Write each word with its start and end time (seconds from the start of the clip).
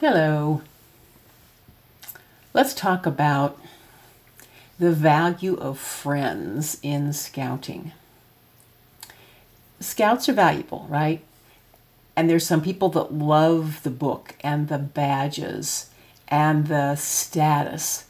Hello. 0.00 0.62
Let's 2.54 2.72
talk 2.72 3.04
about 3.04 3.60
the 4.78 4.92
value 4.92 5.56
of 5.56 5.78
friends 5.78 6.78
in 6.82 7.12
scouting. 7.12 7.92
Scouts 9.78 10.26
are 10.30 10.32
valuable, 10.32 10.86
right? 10.88 11.22
And 12.16 12.30
there's 12.30 12.46
some 12.46 12.62
people 12.62 12.88
that 12.88 13.12
love 13.12 13.82
the 13.82 13.90
book 13.90 14.36
and 14.40 14.68
the 14.68 14.78
badges 14.78 15.90
and 16.28 16.68
the 16.68 16.96
status. 16.96 18.06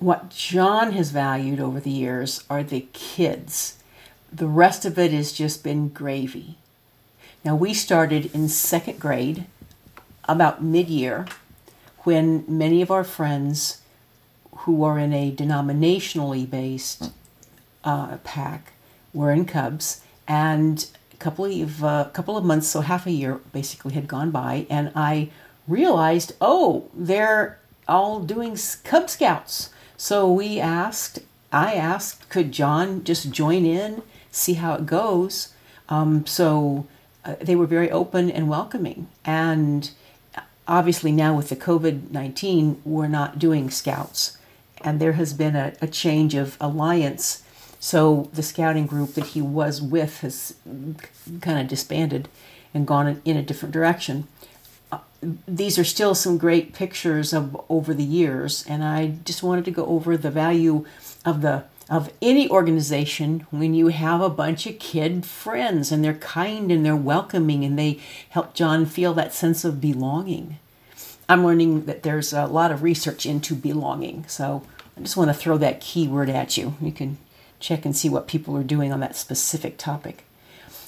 What 0.00 0.28
John 0.28 0.90
has 0.90 1.12
valued 1.12 1.60
over 1.60 1.78
the 1.78 1.88
years 1.88 2.42
are 2.50 2.64
the 2.64 2.88
kids. 2.92 3.78
The 4.32 4.48
rest 4.48 4.84
of 4.84 4.98
it 4.98 5.12
has 5.12 5.30
just 5.30 5.62
been 5.62 5.90
gravy. 5.90 6.58
Now, 7.44 7.54
we 7.54 7.72
started 7.72 8.34
in 8.34 8.48
second 8.48 8.98
grade 8.98 9.46
about 10.28 10.62
mid 10.62 10.88
year 10.88 11.26
when 12.00 12.44
many 12.46 12.82
of 12.82 12.90
our 12.90 13.04
friends 13.04 13.82
who 14.58 14.84
are 14.84 14.98
in 14.98 15.12
a 15.12 15.32
denominationally 15.32 16.48
based 16.48 17.10
uh, 17.84 18.18
pack 18.18 18.72
were 19.14 19.32
in 19.32 19.44
Cubs, 19.44 20.02
and 20.26 20.86
a 21.12 21.16
couple 21.16 21.44
of 21.44 21.84
uh, 21.84 22.04
couple 22.12 22.36
of 22.36 22.44
months, 22.44 22.68
so 22.68 22.82
half 22.82 23.06
a 23.06 23.10
year 23.10 23.40
basically 23.52 23.94
had 23.94 24.06
gone 24.06 24.30
by, 24.30 24.66
and 24.68 24.92
I 24.94 25.30
realized, 25.66 26.32
oh, 26.40 26.88
they're 26.94 27.58
all 27.86 28.20
doing 28.20 28.56
Cub 28.84 29.08
Scouts. 29.08 29.70
So 29.96 30.30
we 30.30 30.60
asked, 30.60 31.20
I 31.52 31.74
asked, 31.74 32.28
could 32.28 32.52
John 32.52 33.04
just 33.04 33.30
join 33.30 33.64
in, 33.64 34.02
see 34.30 34.54
how 34.54 34.74
it 34.74 34.86
goes? 34.86 35.54
Um, 35.88 36.26
so 36.26 36.86
uh, 37.24 37.36
they 37.40 37.56
were 37.56 37.66
very 37.66 37.90
open 37.90 38.30
and 38.30 38.48
welcoming, 38.48 39.08
and 39.24 39.90
obviously 40.68 41.10
now 41.10 41.34
with 41.34 41.48
the 41.48 41.56
COVID 41.56 42.10
19, 42.10 42.82
we're 42.84 43.08
not 43.08 43.38
doing 43.38 43.70
scouts. 43.70 44.36
And 44.82 45.00
there 45.00 45.14
has 45.14 45.32
been 45.32 45.56
a, 45.56 45.72
a, 45.80 45.88
change 45.88 46.36
of 46.36 46.56
alliance. 46.60 47.42
So 47.80 48.30
the 48.32 48.44
scouting 48.44 48.86
group 48.86 49.14
that 49.14 49.28
he 49.28 49.42
was 49.42 49.82
with 49.82 50.20
has 50.20 50.54
kind 51.40 51.58
of 51.58 51.66
disbanded 51.66 52.28
and 52.72 52.86
gone 52.86 53.20
in 53.24 53.36
a 53.36 53.42
different 53.42 53.72
direction. 53.72 54.28
Uh, 54.92 54.98
these 55.48 55.78
are 55.78 55.84
still 55.84 56.14
some 56.14 56.38
great 56.38 56.74
pictures 56.74 57.32
of 57.32 57.60
over 57.68 57.92
the 57.92 58.04
years, 58.04 58.64
and 58.68 58.84
I 58.84 59.16
just 59.24 59.42
wanted 59.42 59.64
to 59.64 59.72
go 59.72 59.84
over 59.86 60.16
the 60.16 60.30
value 60.30 60.84
of 61.24 61.42
the 61.42 61.64
of 61.88 62.12
any 62.20 62.48
organization 62.50 63.46
when 63.50 63.74
you 63.74 63.88
have 63.88 64.20
a 64.20 64.28
bunch 64.28 64.66
of 64.66 64.78
kid 64.78 65.24
friends 65.24 65.90
and 65.90 66.04
they're 66.04 66.14
kind 66.14 66.70
and 66.70 66.84
they're 66.84 66.96
welcoming 66.96 67.64
and 67.64 67.78
they 67.78 68.00
help 68.30 68.54
John 68.54 68.84
feel 68.84 69.14
that 69.14 69.32
sense 69.32 69.64
of 69.64 69.80
belonging. 69.80 70.58
I'm 71.28 71.44
learning 71.44 71.86
that 71.86 72.02
there's 72.02 72.32
a 72.32 72.46
lot 72.46 72.70
of 72.70 72.82
research 72.82 73.26
into 73.26 73.54
belonging. 73.54 74.24
So 74.28 74.62
I 74.96 75.00
just 75.00 75.16
want 75.16 75.28
to 75.30 75.34
throw 75.34 75.58
that 75.58 75.80
keyword 75.80 76.28
at 76.28 76.56
you. 76.56 76.74
You 76.80 76.92
can 76.92 77.18
check 77.60 77.84
and 77.84 77.96
see 77.96 78.08
what 78.08 78.28
people 78.28 78.56
are 78.56 78.64
doing 78.64 78.92
on 78.92 79.00
that 79.00 79.16
specific 79.16 79.78
topic. 79.78 80.24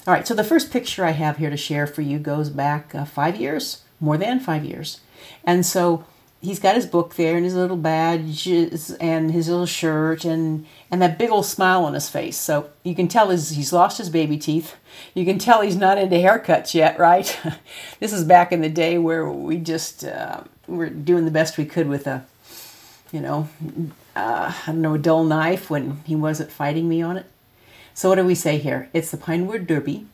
All 0.07 0.13
right, 0.13 0.27
so 0.27 0.33
the 0.33 0.43
first 0.43 0.71
picture 0.71 1.05
I 1.05 1.11
have 1.11 1.37
here 1.37 1.49
to 1.49 1.57
share 1.57 1.85
for 1.85 2.01
you 2.01 2.17
goes 2.17 2.49
back 2.49 2.95
uh, 2.95 3.05
five 3.05 3.35
years, 3.35 3.83
more 3.99 4.17
than 4.17 4.39
five 4.39 4.65
years. 4.65 4.99
And 5.43 5.63
so 5.63 6.05
he's 6.41 6.59
got 6.59 6.75
his 6.75 6.85
book 6.85 7.15
there 7.15 7.35
and 7.35 7.45
his 7.45 7.53
little 7.53 7.77
badges 7.77 8.91
and 8.95 9.31
his 9.31 9.47
little 9.47 9.65
shirt 9.65 10.25
and 10.25 10.65
and 10.89 11.01
that 11.01 11.17
big 11.17 11.29
old 11.29 11.45
smile 11.45 11.85
on 11.85 11.93
his 11.93 12.09
face. 12.09 12.37
So 12.37 12.69
you 12.83 12.95
can 12.95 13.07
tell 13.07 13.29
he's, 13.29 13.51
he's 13.51 13.71
lost 13.71 13.97
his 13.97 14.09
baby 14.09 14.37
teeth. 14.37 14.75
You 15.13 15.23
can 15.23 15.39
tell 15.39 15.61
he's 15.61 15.75
not 15.75 15.97
into 15.97 16.17
haircuts 16.17 16.73
yet, 16.73 16.99
right? 16.99 17.39
this 17.99 18.11
is 18.11 18.23
back 18.25 18.51
in 18.51 18.61
the 18.61 18.69
day 18.69 18.97
where 18.97 19.29
we 19.29 19.57
just 19.57 20.03
uh, 20.03 20.41
were 20.67 20.89
doing 20.89 21.25
the 21.25 21.31
best 21.31 21.57
we 21.57 21.65
could 21.65 21.87
with 21.87 22.07
a, 22.07 22.25
you 23.11 23.21
know, 23.21 23.47
uh, 24.15 24.53
I 24.67 24.71
don't 24.71 24.81
know, 24.81 24.95
a 24.95 24.99
dull 24.99 25.23
knife 25.23 25.69
when 25.69 26.01
he 26.05 26.15
wasn't 26.15 26.51
fighting 26.51 26.89
me 26.89 27.01
on 27.01 27.15
it. 27.15 27.25
So 27.93 28.09
what 28.09 28.15
do 28.15 28.25
we 28.25 28.35
say 28.35 28.57
here? 28.57 28.89
It's 28.93 29.11
the 29.11 29.17
Pinewood 29.17 29.67
Derby. 29.67 30.07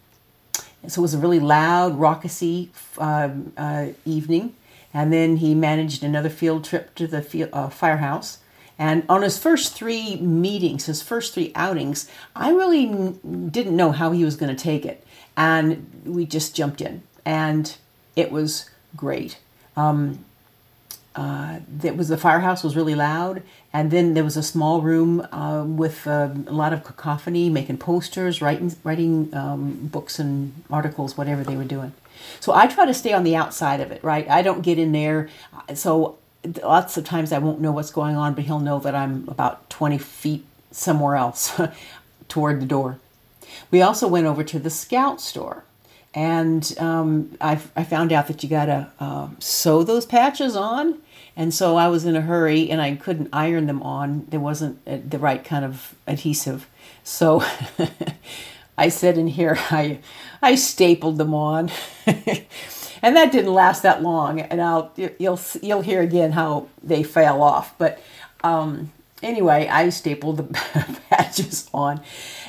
So 0.87 1.01
it 1.01 1.03
was 1.03 1.13
a 1.15 1.17
really 1.17 1.39
loud, 1.39 1.97
raucousy 1.97 2.69
um, 2.99 3.53
uh, 3.57 3.87
evening 4.05 4.53
and 4.97 5.13
then 5.13 5.37
he 5.37 5.53
managed 5.53 6.03
another 6.03 6.27
field 6.27 6.63
trip 6.63 6.95
to 6.95 7.05
the 7.05 7.21
field, 7.21 7.51
uh, 7.53 7.69
firehouse. 7.69 8.39
And 8.79 9.03
on 9.07 9.21
his 9.21 9.37
first 9.37 9.75
three 9.75 10.15
meetings, 10.15 10.87
his 10.87 11.03
first 11.03 11.35
three 11.35 11.51
outings, 11.53 12.09
I 12.35 12.49
really 12.49 13.13
didn't 13.51 13.75
know 13.75 13.91
how 13.91 14.11
he 14.11 14.25
was 14.25 14.35
going 14.35 14.55
to 14.55 14.59
take 14.59 14.87
it. 14.87 15.05
And 15.37 16.01
we 16.03 16.25
just 16.25 16.55
jumped 16.55 16.81
in, 16.81 17.03
and 17.23 17.77
it 18.15 18.31
was 18.31 18.71
great. 18.95 19.37
Um, 19.75 20.25
uh, 21.15 21.59
was 21.95 22.07
the 22.07 22.17
firehouse 22.17 22.63
was 22.63 22.75
really 22.75 22.95
loud, 22.95 23.43
and 23.71 23.91
then 23.91 24.15
there 24.15 24.23
was 24.23 24.35
a 24.35 24.41
small 24.41 24.81
room 24.81 25.27
uh, 25.31 25.63
with 25.63 26.07
uh, 26.07 26.29
a 26.47 26.53
lot 26.53 26.73
of 26.73 26.83
cacophony, 26.83 27.51
making 27.51 27.77
posters, 27.77 28.41
writing 28.41 28.75
writing 28.83 29.31
um, 29.35 29.89
books 29.91 30.17
and 30.17 30.63
articles, 30.71 31.15
whatever 31.15 31.43
they 31.43 31.55
were 31.55 31.69
doing. 31.77 31.93
So 32.39 32.53
I 32.53 32.67
try 32.67 32.85
to 32.85 32.93
stay 32.93 33.13
on 33.13 33.23
the 33.23 33.35
outside 33.35 33.79
of 33.79 33.91
it, 33.91 34.03
right? 34.03 34.29
I 34.29 34.41
don't 34.41 34.61
get 34.61 34.79
in 34.79 34.91
there. 34.91 35.29
So 35.73 36.17
lots 36.63 36.97
of 36.97 37.03
times 37.03 37.31
I 37.31 37.39
won't 37.39 37.61
know 37.61 37.71
what's 37.71 37.91
going 37.91 38.15
on, 38.15 38.33
but 38.33 38.45
he'll 38.45 38.59
know 38.59 38.79
that 38.79 38.95
I'm 38.95 39.27
about 39.27 39.69
20 39.69 39.97
feet 39.97 40.45
somewhere 40.71 41.15
else 41.15 41.59
toward 42.27 42.61
the 42.61 42.65
door. 42.65 42.99
We 43.71 43.81
also 43.81 44.07
went 44.07 44.27
over 44.27 44.43
to 44.43 44.59
the 44.59 44.69
scout 44.69 45.21
store. 45.21 45.63
And 46.13 46.73
um, 46.79 47.37
I, 47.39 47.59
I 47.75 47.83
found 47.83 48.11
out 48.11 48.27
that 48.27 48.41
you 48.41 48.49
got 48.49 48.65
to 48.65 48.91
uh, 48.99 49.29
sew 49.39 49.83
those 49.83 50.05
patches 50.05 50.55
on. 50.55 50.99
And 51.35 51.53
so 51.53 51.75
I 51.75 51.89
was 51.89 52.05
in 52.05 52.15
a 52.15 52.21
hurry 52.21 52.71
and 52.71 52.81
I 52.81 52.95
couldn't 52.95 53.29
iron 53.31 53.67
them 53.67 53.83
on. 53.83 54.25
There 54.29 54.39
wasn't 54.39 54.79
uh, 54.87 54.97
the 55.07 55.19
right 55.19 55.43
kind 55.43 55.63
of 55.63 55.93
adhesive. 56.07 56.67
So 57.03 57.43
I 58.77 58.89
said 58.89 59.17
in 59.17 59.27
here, 59.27 59.57
I, 59.71 59.99
I 60.41 60.55
stapled 60.55 61.17
them 61.17 61.33
on. 61.33 61.71
and 62.05 63.15
that 63.15 63.31
didn't 63.31 63.53
last 63.53 63.83
that 63.83 64.01
long. 64.01 64.39
And 64.39 64.61
I'll, 64.61 64.91
you'll, 64.95 65.39
you'll 65.61 65.81
hear 65.81 66.01
again 66.01 66.33
how 66.33 66.67
they 66.83 67.03
fell 67.03 67.41
off. 67.41 67.77
But 67.77 68.01
um, 68.43 68.91
anyway, 69.21 69.67
I 69.67 69.89
stapled 69.89 70.37
the 70.37 70.99
patches 71.09 71.69
on. 71.73 72.01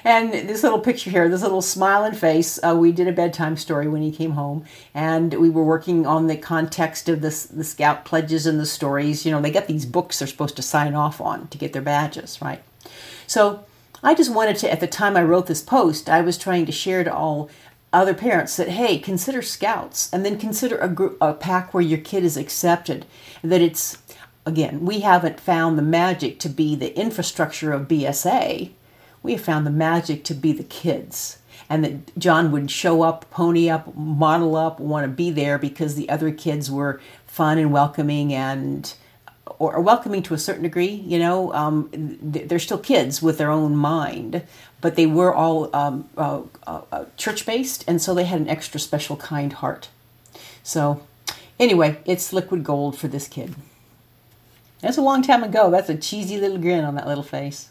And 0.04 0.32
this 0.32 0.62
little 0.62 0.80
picture 0.80 1.10
here, 1.10 1.28
this 1.28 1.42
little 1.42 1.62
smiling 1.62 2.14
face, 2.14 2.58
uh, 2.62 2.76
we 2.76 2.92
did 2.92 3.08
a 3.08 3.12
bedtime 3.12 3.56
story 3.56 3.88
when 3.88 4.02
he 4.02 4.12
came 4.12 4.32
home, 4.32 4.64
and 4.94 5.34
we 5.34 5.50
were 5.50 5.64
working 5.64 6.06
on 6.06 6.28
the 6.28 6.36
context 6.36 7.08
of 7.08 7.20
this, 7.20 7.46
the 7.46 7.64
scout 7.64 8.04
pledges 8.04 8.46
and 8.46 8.60
the 8.60 8.66
stories. 8.66 9.26
You 9.26 9.32
know, 9.32 9.40
they 9.40 9.50
get 9.50 9.66
these 9.66 9.86
books 9.86 10.18
they're 10.18 10.28
supposed 10.28 10.56
to 10.56 10.62
sign 10.62 10.94
off 10.94 11.20
on 11.20 11.48
to 11.48 11.58
get 11.58 11.72
their 11.72 11.82
badges, 11.82 12.40
right? 12.40 12.62
So 13.26 13.64
I 14.02 14.14
just 14.14 14.32
wanted 14.32 14.56
to, 14.58 14.70
at 14.70 14.80
the 14.80 14.86
time 14.86 15.16
I 15.16 15.22
wrote 15.22 15.46
this 15.46 15.62
post, 15.62 16.08
I 16.08 16.20
was 16.20 16.38
trying 16.38 16.66
to 16.66 16.72
share 16.72 17.02
to 17.04 17.14
all 17.14 17.50
other 17.92 18.14
parents 18.14 18.56
that, 18.56 18.68
hey, 18.68 18.98
consider 18.98 19.42
scouts 19.42 20.12
and 20.12 20.24
then 20.24 20.38
consider 20.38 20.76
a, 20.78 20.88
group, 20.88 21.16
a 21.20 21.34
pack 21.34 21.72
where 21.72 21.82
your 21.82 21.98
kid 21.98 22.24
is 22.24 22.36
accepted. 22.36 23.06
That 23.42 23.60
it's, 23.60 23.98
again, 24.46 24.84
we 24.84 25.00
haven't 25.00 25.40
found 25.40 25.76
the 25.76 25.82
magic 25.82 26.38
to 26.40 26.48
be 26.48 26.76
the 26.76 26.96
infrastructure 26.98 27.72
of 27.72 27.88
BSA. 27.88 28.70
We 29.22 29.32
have 29.32 29.40
found 29.40 29.66
the 29.66 29.70
magic 29.70 30.22
to 30.24 30.34
be 30.34 30.52
the 30.52 30.64
kids. 30.64 31.38
And 31.70 31.84
that 31.84 32.18
John 32.18 32.52
would 32.52 32.70
show 32.70 33.02
up, 33.02 33.28
pony 33.30 33.68
up, 33.68 33.94
model 33.94 34.56
up, 34.56 34.80
want 34.80 35.04
to 35.04 35.08
be 35.08 35.30
there 35.30 35.58
because 35.58 35.96
the 35.96 36.08
other 36.08 36.30
kids 36.30 36.70
were 36.70 37.00
fun 37.26 37.58
and 37.58 37.72
welcoming 37.72 38.32
and 38.32 38.94
or, 39.58 39.80
welcoming 39.80 40.22
to 40.24 40.34
a 40.34 40.38
certain 40.38 40.62
degree. 40.62 41.02
You 41.06 41.18
know, 41.18 41.52
um, 41.54 41.88
they're 41.92 42.58
still 42.58 42.78
kids 42.78 43.22
with 43.22 43.38
their 43.38 43.50
own 43.50 43.76
mind, 43.76 44.44
but 44.80 44.96
they 44.96 45.06
were 45.06 45.34
all 45.34 45.74
um, 45.74 46.08
uh, 46.16 46.42
uh, 46.66 46.82
uh 46.92 47.04
church 47.16 47.46
based, 47.46 47.84
and 47.88 48.00
so 48.00 48.14
they 48.14 48.24
had 48.24 48.40
an 48.40 48.48
extra 48.48 48.80
special 48.80 49.16
kind 49.16 49.52
heart. 49.54 49.88
So, 50.62 51.02
anyway, 51.58 51.98
it's 52.04 52.32
liquid 52.32 52.64
gold 52.64 52.98
for 52.98 53.08
this 53.08 53.28
kid. 53.28 53.54
That's 54.80 54.98
a 54.98 55.02
long 55.02 55.22
time 55.22 55.42
ago. 55.42 55.70
That's 55.70 55.88
a 55.88 55.96
cheesy 55.96 56.38
little 56.38 56.58
grin 56.58 56.84
on 56.84 56.94
that 56.94 57.06
little 57.06 57.24
face. 57.24 57.70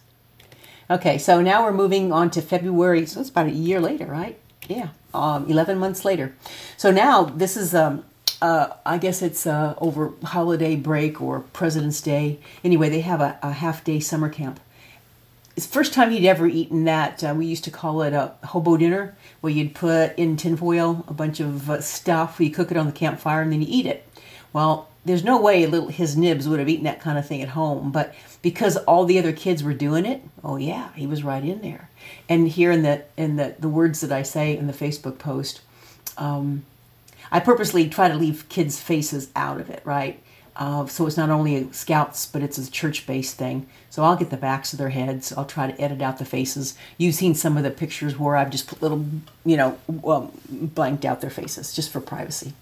Okay, 0.89 1.17
so 1.17 1.41
now 1.41 1.63
we're 1.63 1.73
moving 1.73 2.11
on 2.11 2.29
to 2.31 2.41
February. 2.41 3.05
So 3.05 3.19
it's 3.19 3.29
about 3.29 3.47
a 3.47 3.51
year 3.51 3.79
later, 3.79 4.05
right? 4.05 4.39
Yeah, 4.67 4.89
um, 5.13 5.49
11 5.49 5.77
months 5.77 6.05
later. 6.05 6.35
So 6.75 6.91
now 6.91 7.23
this 7.23 7.57
is 7.57 7.75
um, 7.75 8.03
uh, 8.41 8.69
I 8.85 8.97
guess 8.97 9.21
it's 9.21 9.47
uh, 9.47 9.73
over 9.79 10.13
holiday 10.23 10.75
break 10.75 11.21
or 11.21 11.39
President's 11.39 12.01
Day. 12.01 12.39
Anyway, 12.63 12.89
they 12.89 13.01
have 13.01 13.21
a, 13.21 13.39
a 13.41 13.51
half 13.51 13.83
day 13.83 13.99
summer 13.99 14.29
camp. 14.29 14.59
It's 15.55 15.65
the 15.65 15.73
first 15.73 15.93
time 15.93 16.11
he'd 16.11 16.27
ever 16.27 16.45
eaten 16.45 16.83
that. 16.83 17.23
Uh, 17.23 17.33
we 17.35 17.47
used 17.47 17.63
to 17.63 17.71
call 17.71 18.03
it 18.03 18.13
a 18.13 18.33
hobo 18.43 18.77
dinner, 18.77 19.15
where 19.41 19.51
you'd 19.51 19.73
put 19.73 20.15
in 20.17 20.37
tinfoil 20.37 21.03
a 21.07 21.13
bunch 21.13 21.39
of 21.39 21.69
uh, 21.69 21.81
stuff, 21.81 22.39
you 22.39 22.51
cook 22.51 22.69
it 22.69 22.77
on 22.77 22.85
the 22.85 22.91
campfire, 22.91 23.41
and 23.41 23.51
then 23.51 23.61
you 23.61 23.67
eat 23.67 23.87
it. 23.87 24.07
Well, 24.53 24.87
there's 25.03 25.23
no 25.23 25.41
way 25.41 25.65
little 25.65 25.87
his 25.87 26.15
nibs 26.15 26.47
would 26.47 26.59
have 26.59 26.69
eaten 26.69 26.83
that 26.83 26.99
kind 26.99 27.17
of 27.17 27.25
thing 27.25 27.41
at 27.41 27.49
home, 27.49 27.91
but 27.91 28.13
because 28.43 28.77
all 28.77 29.05
the 29.05 29.17
other 29.17 29.33
kids 29.33 29.63
were 29.63 29.73
doing 29.73 30.05
it, 30.05 30.21
oh 30.43 30.57
yeah, 30.57 30.93
he 30.93 31.07
was 31.07 31.23
right 31.23 31.43
in 31.43 31.61
there. 31.61 31.89
And 32.29 32.47
here 32.47 32.71
in 32.71 32.83
the 32.83 33.05
in 33.15 33.37
the 33.37 33.55
the 33.57 33.69
words 33.69 34.01
that 34.01 34.11
I 34.11 34.21
say 34.21 34.55
in 34.55 34.67
the 34.67 34.73
Facebook 34.73 35.17
post. 35.17 35.61
Um, 36.17 36.63
I 37.31 37.39
purposely 37.39 37.89
try 37.89 38.07
to 38.07 38.15
leave 38.15 38.49
kids' 38.49 38.79
faces 38.79 39.29
out 39.35 39.59
of 39.59 39.69
it, 39.69 39.81
right? 39.85 40.21
Uh, 40.55 40.87
so 40.87 41.05
it's 41.05 41.17
not 41.17 41.29
only 41.29 41.71
scouts, 41.71 42.25
but 42.25 42.41
it's 42.41 42.57
a 42.57 42.69
church-based 42.69 43.37
thing. 43.37 43.67
So 43.91 44.03
I'll 44.03 44.15
get 44.15 44.31
the 44.31 44.37
backs 44.37 44.73
of 44.73 44.79
their 44.79 44.89
heads. 44.89 45.31
I'll 45.31 45.45
try 45.45 45.71
to 45.71 45.79
edit 45.81 46.01
out 46.01 46.17
the 46.17 46.25
faces. 46.25 46.75
You've 46.97 47.13
seen 47.13 47.35
some 47.35 47.57
of 47.57 47.63
the 47.63 47.69
pictures 47.69 48.17
where 48.17 48.35
I've 48.35 48.49
just 48.49 48.67
put 48.67 48.81
little, 48.81 49.05
you 49.45 49.55
know, 49.55 49.77
blanked 50.49 51.05
out 51.05 51.21
their 51.21 51.29
faces 51.29 51.73
just 51.73 51.91
for 51.91 52.01
privacy. 52.01 52.53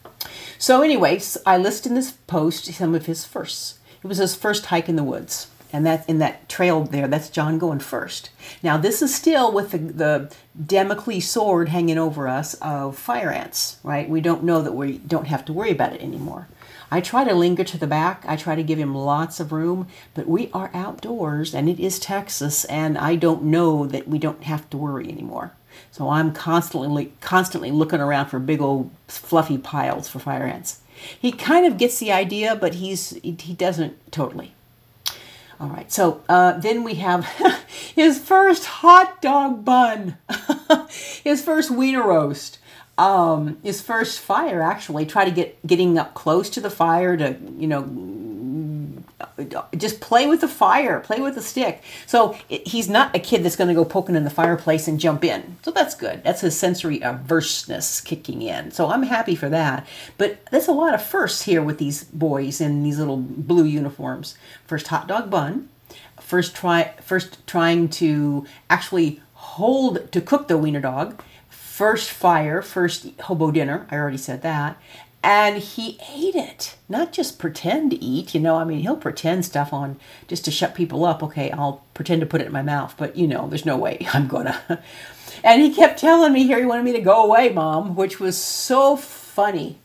So, 0.57 0.81
anyways, 0.81 1.37
I 1.45 1.57
list 1.57 1.85
in 1.85 1.93
this 1.93 2.11
post 2.11 2.65
some 2.65 2.95
of 2.95 3.05
his 3.05 3.23
firsts. 3.23 3.79
It 4.03 4.07
was 4.07 4.17
his 4.17 4.35
first 4.35 4.67
hike 4.67 4.89
in 4.89 4.97
the 4.97 5.03
woods 5.03 5.47
and 5.71 5.85
that 5.85 6.07
in 6.09 6.19
that 6.19 6.47
trail 6.49 6.83
there 6.83 7.07
that's 7.07 7.29
john 7.29 7.59
going 7.59 7.79
first. 7.79 8.29
Now 8.63 8.77
this 8.77 9.01
is 9.01 9.13
still 9.13 9.51
with 9.51 9.71
the, 9.71 10.33
the 10.55 11.19
sword 11.19 11.69
hanging 11.69 11.97
over 11.97 12.27
us 12.27 12.55
of 12.55 12.97
fire 12.97 13.31
ants 13.31 13.77
right? 13.83 14.09
We 14.09 14.21
don't 14.21 14.43
know 14.43 14.61
that 14.61 14.73
we 14.73 14.99
don't 14.99 15.27
have 15.27 15.45
to 15.45 15.53
worry 15.53 15.71
about 15.71 15.93
it 15.93 16.01
anymore. 16.01 16.47
I 16.91 17.01
try 17.01 17.23
to 17.23 17.33
linger 17.33 17.63
to 17.63 17.77
the 17.77 17.87
back. 17.87 18.23
I 18.27 18.35
try 18.35 18.55
to 18.55 18.63
give 18.63 18.79
him 18.79 18.95
lots 18.95 19.39
of 19.39 19.51
room 19.51 19.87
but 20.13 20.27
we 20.27 20.49
are 20.53 20.71
outdoors 20.73 21.53
and 21.53 21.69
it 21.69 21.79
is 21.79 21.99
texas 21.99 22.65
and 22.65 22.97
i 22.97 23.15
don't 23.15 23.43
know 23.43 23.85
that 23.85 24.07
we 24.07 24.19
don't 24.19 24.43
have 24.43 24.69
to 24.71 24.77
worry 24.77 25.09
anymore. 25.09 25.51
So 25.91 26.09
i'm 26.09 26.33
constantly 26.33 27.13
constantly 27.21 27.71
looking 27.71 28.01
around 28.01 28.27
for 28.27 28.39
big 28.39 28.61
old 28.61 28.91
fluffy 29.07 29.57
piles 29.57 30.07
for 30.07 30.19
fire 30.19 30.45
ants. 30.45 30.81
He 31.19 31.31
kind 31.31 31.65
of 31.65 31.77
gets 31.77 31.99
the 31.99 32.11
idea 32.11 32.55
but 32.55 32.75
he's 32.75 33.11
he 33.21 33.53
doesn't 33.53 34.11
totally 34.11 34.54
all 35.59 35.69
right, 35.69 35.91
so 35.91 36.21
uh, 36.27 36.53
then 36.53 36.83
we 36.83 36.95
have 36.95 37.25
his 37.95 38.19
first 38.19 38.65
hot 38.65 39.21
dog 39.21 39.63
bun, 39.63 40.17
his 41.23 41.41
first 41.41 41.71
wiener 41.71 42.05
roast, 42.05 42.59
um, 42.97 43.57
his 43.63 43.81
first 43.81 44.19
fire. 44.19 44.61
Actually, 44.61 45.05
try 45.05 45.23
to 45.23 45.31
get 45.31 45.65
getting 45.65 45.97
up 45.97 46.13
close 46.13 46.49
to 46.51 46.61
the 46.61 46.69
fire 46.69 47.15
to 47.15 47.37
you 47.57 47.67
know 47.67 47.83
just 49.75 49.99
play 49.99 50.27
with 50.27 50.41
the 50.41 50.47
fire, 50.47 50.99
play 50.99 51.19
with 51.19 51.35
the 51.35 51.41
stick. 51.41 51.83
So 52.05 52.37
he's 52.47 52.89
not 52.89 53.15
a 53.15 53.19
kid 53.19 53.43
that's 53.43 53.55
going 53.55 53.67
to 53.67 53.73
go 53.73 53.85
poking 53.85 54.15
in 54.15 54.23
the 54.23 54.29
fireplace 54.29 54.87
and 54.87 54.99
jump 54.99 55.23
in. 55.23 55.57
So 55.61 55.71
that's 55.71 55.95
good. 55.95 56.23
That's 56.23 56.41
his 56.41 56.57
sensory 56.57 57.01
averseness 57.01 58.01
kicking 58.01 58.41
in. 58.41 58.71
So 58.71 58.89
I'm 58.89 59.03
happy 59.03 59.35
for 59.35 59.49
that. 59.49 59.85
But 60.17 60.45
there's 60.51 60.67
a 60.67 60.73
lot 60.73 60.93
of 60.93 61.03
firsts 61.03 61.43
here 61.43 61.61
with 61.61 61.77
these 61.77 62.05
boys 62.05 62.61
in 62.61 62.83
these 62.83 62.99
little 62.99 63.17
blue 63.17 63.65
uniforms. 63.65 64.37
First 64.65 64.87
hot 64.87 65.07
dog 65.07 65.29
bun. 65.29 65.69
First 66.19 66.55
try 66.55 66.93
first 67.01 67.45
trying 67.45 67.89
to 67.89 68.45
actually 68.69 69.21
hold 69.33 70.11
to 70.11 70.21
cook 70.21 70.47
the 70.47 70.57
wiener 70.57 70.81
dog. 70.81 71.21
First 71.49 72.09
fire, 72.09 72.61
first 72.61 73.19
hobo 73.21 73.51
dinner. 73.51 73.85
I 73.91 73.97
already 73.97 74.17
said 74.17 74.41
that 74.43 74.81
and 75.25 75.57
he 75.57 75.97
ate 76.13 76.35
it. 76.35 76.75
Not 76.87 77.11
just 77.11 77.39
pretend 77.39 77.89
to 77.91 78.03
eat 78.03 78.35
you 78.35 78.39
know 78.39 78.55
i 78.57 78.63
mean 78.63 78.79
he'll 78.79 78.95
pretend 78.95 79.43
stuff 79.43 79.73
on 79.73 79.97
just 80.27 80.45
to 80.45 80.51
shut 80.51 80.75
people 80.75 81.03
up. 81.03 81.23
Okay 81.23 81.49
i'll 81.51 81.83
pretend 81.95 82.21
to 82.21 82.27
put 82.27 82.41
it 82.41 82.47
in 82.47 82.53
my 82.53 82.61
mouth 82.61 82.93
but 82.97 83.17
you 83.17 83.27
know 83.27 83.47
there's 83.49 83.65
no 83.65 83.75
way 83.75 84.05
i'm 84.13 84.27
gonna. 84.27 84.81
And 85.43 85.61
he 85.61 85.73
kept 85.73 85.99
telling 85.99 86.31
me 86.31 86.43
here 86.45 86.59
he 86.59 86.65
wanted 86.65 86.85
me 86.85 86.93
to 86.93 87.01
go 87.01 87.23
away 87.25 87.49
mom 87.49 87.95
which 87.95 88.19
was 88.19 88.37
so 88.37 88.95
funny. 88.95 89.79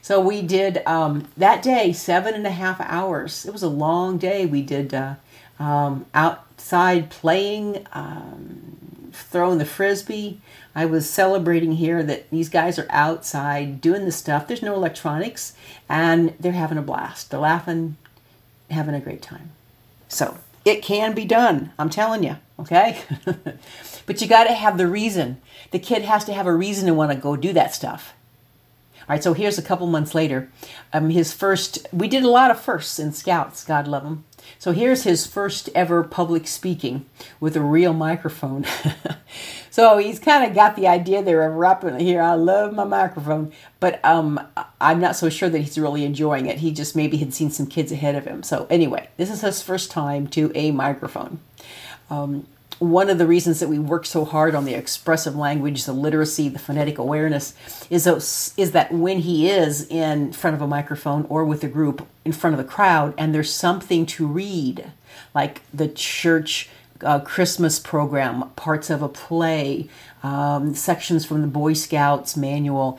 So 0.00 0.20
we 0.20 0.42
did 0.42 0.86
um, 0.86 1.28
that 1.36 1.62
day 1.62 1.92
seven 1.92 2.34
and 2.34 2.46
a 2.46 2.50
half 2.50 2.78
hours. 2.80 3.46
It 3.46 3.52
was 3.52 3.62
a 3.62 3.68
long 3.68 4.18
day. 4.18 4.44
We 4.44 4.60
did 4.60 4.92
uh, 4.92 5.14
um, 5.58 6.04
outside 6.14 7.08
playing 7.08 7.86
um, 7.92 8.83
throwing 9.14 9.58
the 9.58 9.64
frisbee 9.64 10.40
I 10.74 10.86
was 10.86 11.08
celebrating 11.08 11.72
here 11.72 12.02
that 12.02 12.30
these 12.30 12.48
guys 12.48 12.78
are 12.78 12.86
outside 12.90 13.80
doing 13.80 14.04
the 14.04 14.12
stuff. 14.12 14.46
There's 14.46 14.62
no 14.62 14.74
electronics, 14.74 15.54
and 15.88 16.34
they're 16.40 16.52
having 16.52 16.78
a 16.78 16.82
blast. 16.82 17.30
They're 17.30 17.40
laughing, 17.40 17.96
having 18.70 18.94
a 18.94 19.00
great 19.00 19.22
time. 19.22 19.52
So 20.08 20.38
it 20.64 20.82
can 20.82 21.14
be 21.14 21.24
done. 21.24 21.72
I'm 21.78 21.90
telling 21.90 22.24
you, 22.24 22.38
okay? 22.58 23.02
but 24.06 24.20
you 24.20 24.26
got 24.26 24.44
to 24.44 24.52
have 24.52 24.78
the 24.78 24.88
reason. 24.88 25.40
The 25.70 25.78
kid 25.78 26.02
has 26.02 26.24
to 26.24 26.32
have 26.32 26.46
a 26.46 26.54
reason 26.54 26.86
to 26.86 26.94
want 26.94 27.12
to 27.12 27.16
go 27.16 27.36
do 27.36 27.52
that 27.52 27.74
stuff. 27.74 28.14
All 29.00 29.14
right, 29.14 29.22
so 29.22 29.34
here's 29.34 29.58
a 29.58 29.62
couple 29.62 29.86
months 29.86 30.14
later. 30.14 30.50
Um, 30.92 31.10
his 31.10 31.32
first, 31.32 31.86
we 31.92 32.08
did 32.08 32.24
a 32.24 32.30
lot 32.30 32.50
of 32.50 32.60
firsts 32.60 32.98
in 32.98 33.12
Scouts, 33.12 33.64
God 33.64 33.86
love 33.86 34.02
him. 34.02 34.24
So 34.58 34.72
here's 34.72 35.04
his 35.04 35.26
first 35.26 35.68
ever 35.74 36.02
public 36.02 36.46
speaking 36.46 37.06
with 37.40 37.56
a 37.56 37.60
real 37.60 37.92
microphone. 37.92 38.64
so 39.70 39.98
he's 39.98 40.18
kind 40.18 40.48
of 40.48 40.54
got 40.54 40.76
the 40.76 40.88
idea 40.88 41.22
there 41.22 41.48
of 41.48 41.54
rapping 41.54 41.98
here. 41.98 42.22
I 42.22 42.34
love 42.34 42.72
my 42.72 42.84
microphone, 42.84 43.52
but 43.80 44.04
um, 44.04 44.40
I'm 44.80 45.00
not 45.00 45.16
so 45.16 45.28
sure 45.28 45.48
that 45.48 45.58
he's 45.58 45.78
really 45.78 46.04
enjoying 46.04 46.46
it. 46.46 46.58
He 46.58 46.72
just 46.72 46.96
maybe 46.96 47.16
had 47.18 47.34
seen 47.34 47.50
some 47.50 47.66
kids 47.66 47.92
ahead 47.92 48.14
of 48.14 48.24
him. 48.24 48.42
So 48.42 48.66
anyway, 48.70 49.08
this 49.16 49.30
is 49.30 49.42
his 49.42 49.62
first 49.62 49.90
time 49.90 50.26
to 50.28 50.50
a 50.54 50.70
microphone. 50.70 51.40
Um, 52.10 52.46
one 52.90 53.10
of 53.10 53.18
the 53.18 53.26
reasons 53.26 53.60
that 53.60 53.68
we 53.68 53.78
work 53.78 54.06
so 54.06 54.24
hard 54.24 54.54
on 54.54 54.64
the 54.64 54.74
expressive 54.74 55.36
language, 55.36 55.84
the 55.84 55.92
literacy, 55.92 56.48
the 56.48 56.58
phonetic 56.58 56.98
awareness, 56.98 57.54
is 57.90 58.04
those, 58.04 58.54
is 58.56 58.72
that 58.72 58.92
when 58.92 59.20
he 59.20 59.48
is 59.48 59.86
in 59.88 60.32
front 60.32 60.54
of 60.54 60.62
a 60.62 60.66
microphone 60.66 61.26
or 61.28 61.44
with 61.44 61.64
a 61.64 61.68
group 61.68 62.06
in 62.24 62.32
front 62.32 62.54
of 62.54 62.58
the 62.58 62.70
crowd, 62.70 63.14
and 63.18 63.34
there's 63.34 63.52
something 63.52 64.06
to 64.06 64.26
read, 64.26 64.92
like 65.34 65.62
the 65.72 65.88
church 65.88 66.68
uh, 67.02 67.20
Christmas 67.20 67.78
program, 67.78 68.48
parts 68.50 68.88
of 68.88 69.02
a 69.02 69.08
play, 69.08 69.88
um, 70.22 70.74
sections 70.74 71.26
from 71.26 71.42
the 71.42 71.46
Boy 71.46 71.74
Scouts 71.74 72.36
manual, 72.36 72.98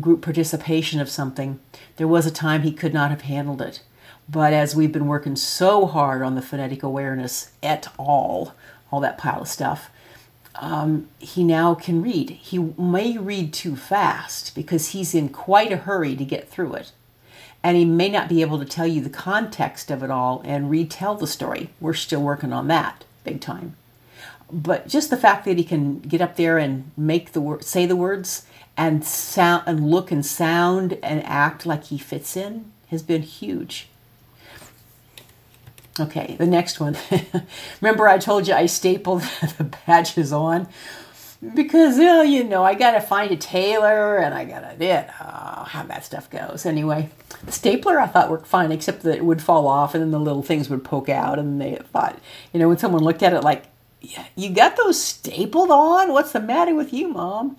group 0.00 0.22
participation 0.22 1.00
of 1.00 1.08
something. 1.08 1.60
There 1.96 2.08
was 2.08 2.26
a 2.26 2.30
time 2.30 2.62
he 2.62 2.72
could 2.72 2.94
not 2.94 3.10
have 3.10 3.22
handled 3.22 3.62
it. 3.62 3.82
But 4.28 4.52
as 4.52 4.74
we've 4.74 4.92
been 4.92 5.08
working 5.08 5.36
so 5.36 5.86
hard 5.86 6.22
on 6.22 6.36
the 6.36 6.42
phonetic 6.42 6.82
awareness 6.82 7.52
et 7.62 7.88
al., 7.98 8.54
all 8.92 9.00
that 9.00 9.18
pile 9.18 9.42
of 9.42 9.48
stuff, 9.48 9.90
um, 10.56 11.08
he 11.18 11.42
now 11.42 11.74
can 11.74 12.02
read. 12.02 12.30
He 12.30 12.58
may 12.58 13.16
read 13.16 13.52
too 13.52 13.74
fast 13.74 14.54
because 14.54 14.90
he's 14.90 15.14
in 15.14 15.30
quite 15.30 15.72
a 15.72 15.78
hurry 15.78 16.14
to 16.14 16.24
get 16.24 16.48
through 16.48 16.74
it. 16.74 16.92
And 17.64 17.76
he 17.76 17.84
may 17.84 18.08
not 18.08 18.28
be 18.28 18.42
able 18.42 18.58
to 18.58 18.64
tell 18.64 18.86
you 18.86 19.00
the 19.00 19.10
context 19.10 19.90
of 19.90 20.02
it 20.02 20.10
all 20.10 20.42
and 20.44 20.70
retell 20.70 21.14
the 21.14 21.26
story. 21.26 21.70
We're 21.80 21.94
still 21.94 22.22
working 22.22 22.52
on 22.52 22.68
that 22.68 23.04
big 23.24 23.40
time. 23.40 23.76
But 24.50 24.88
just 24.88 25.08
the 25.08 25.16
fact 25.16 25.46
that 25.46 25.56
he 25.56 25.64
can 25.64 26.00
get 26.00 26.20
up 26.20 26.36
there 26.36 26.58
and 26.58 26.90
make 26.96 27.32
the 27.32 27.40
word, 27.40 27.64
say 27.64 27.86
the 27.86 27.96
words, 27.96 28.44
and 28.76 29.04
sound 29.04 29.62
and 29.66 29.90
look 29.90 30.10
and 30.10 30.26
sound 30.26 30.98
and 31.02 31.24
act 31.24 31.64
like 31.64 31.84
he 31.84 31.98
fits 31.98 32.36
in 32.36 32.70
has 32.88 33.02
been 33.02 33.22
huge. 33.22 33.88
Okay, 36.00 36.36
the 36.38 36.46
next 36.46 36.80
one. 36.80 36.96
Remember, 37.80 38.08
I 38.08 38.18
told 38.18 38.48
you 38.48 38.54
I 38.54 38.66
stapled 38.66 39.20
the 39.58 39.70
badges 39.86 40.32
on 40.32 40.68
because 41.54 41.98
well, 41.98 42.24
you 42.24 42.44
know 42.44 42.62
I 42.62 42.74
gotta 42.74 43.00
find 43.00 43.32
a 43.32 43.36
tailor 43.36 44.16
and 44.16 44.32
I 44.32 44.44
gotta 44.44 44.76
it 44.82 45.08
oh, 45.20 45.64
how 45.64 45.82
that 45.88 46.04
stuff 46.04 46.30
goes. 46.30 46.64
Anyway, 46.64 47.10
the 47.44 47.52
stapler 47.52 47.98
I 47.98 48.06
thought 48.06 48.30
worked 48.30 48.46
fine, 48.46 48.72
except 48.72 49.02
that 49.02 49.16
it 49.16 49.24
would 49.24 49.42
fall 49.42 49.66
off 49.66 49.94
and 49.94 50.02
then 50.02 50.12
the 50.12 50.20
little 50.20 50.42
things 50.42 50.70
would 50.70 50.84
poke 50.84 51.08
out, 51.08 51.38
and 51.38 51.60
they 51.60 51.76
thought, 51.92 52.18
you 52.52 52.60
know, 52.60 52.68
when 52.68 52.78
someone 52.78 53.02
looked 53.02 53.22
at 53.22 53.32
it 53.32 53.42
like, 53.42 53.64
yeah, 54.00 54.26
you 54.36 54.50
got 54.50 54.76
those 54.76 55.02
stapled 55.02 55.70
on? 55.70 56.12
What's 56.12 56.32
the 56.32 56.40
matter 56.40 56.74
with 56.74 56.92
you, 56.92 57.08
mom? 57.08 57.56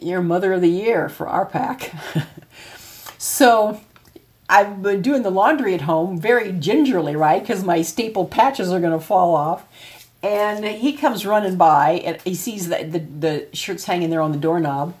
You're 0.00 0.22
mother 0.22 0.52
of 0.52 0.60
the 0.60 0.68
year 0.68 1.08
for 1.08 1.28
our 1.28 1.46
pack. 1.46 1.92
so 3.18 3.80
I've 4.54 4.82
been 4.82 5.02
doing 5.02 5.24
the 5.24 5.30
laundry 5.30 5.74
at 5.74 5.80
home 5.80 6.20
very 6.20 6.52
gingerly, 6.52 7.16
right? 7.16 7.42
Because 7.42 7.64
my 7.64 7.82
staple 7.82 8.24
patches 8.24 8.70
are 8.70 8.78
going 8.78 8.96
to 8.96 9.04
fall 9.04 9.34
off. 9.34 9.66
And 10.22 10.64
he 10.64 10.92
comes 10.92 11.26
running 11.26 11.56
by 11.56 12.02
and 12.04 12.22
he 12.22 12.36
sees 12.36 12.68
that 12.68 12.92
the, 12.92 13.00
the 13.00 13.48
shirt's 13.52 13.86
hanging 13.86 14.10
there 14.10 14.20
on 14.20 14.30
the 14.30 14.38
doorknob. 14.38 14.94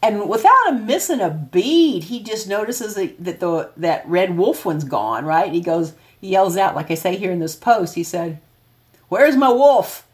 And 0.00 0.28
without 0.28 0.68
him 0.68 0.86
missing 0.86 1.20
a 1.20 1.28
beat, 1.28 2.04
he 2.04 2.22
just 2.22 2.46
notices 2.46 2.94
that, 2.94 3.22
that 3.22 3.40
the 3.40 3.72
that 3.76 4.08
red 4.08 4.36
wolf 4.36 4.64
one's 4.64 4.84
gone, 4.84 5.24
right? 5.24 5.52
He 5.52 5.60
goes, 5.60 5.94
he 6.20 6.28
yells 6.28 6.56
out, 6.56 6.76
like 6.76 6.92
I 6.92 6.94
say 6.94 7.16
here 7.16 7.32
in 7.32 7.40
this 7.40 7.56
post, 7.56 7.96
he 7.96 8.04
said, 8.04 8.40
Where's 9.08 9.36
my 9.36 9.50
wolf? 9.50 10.06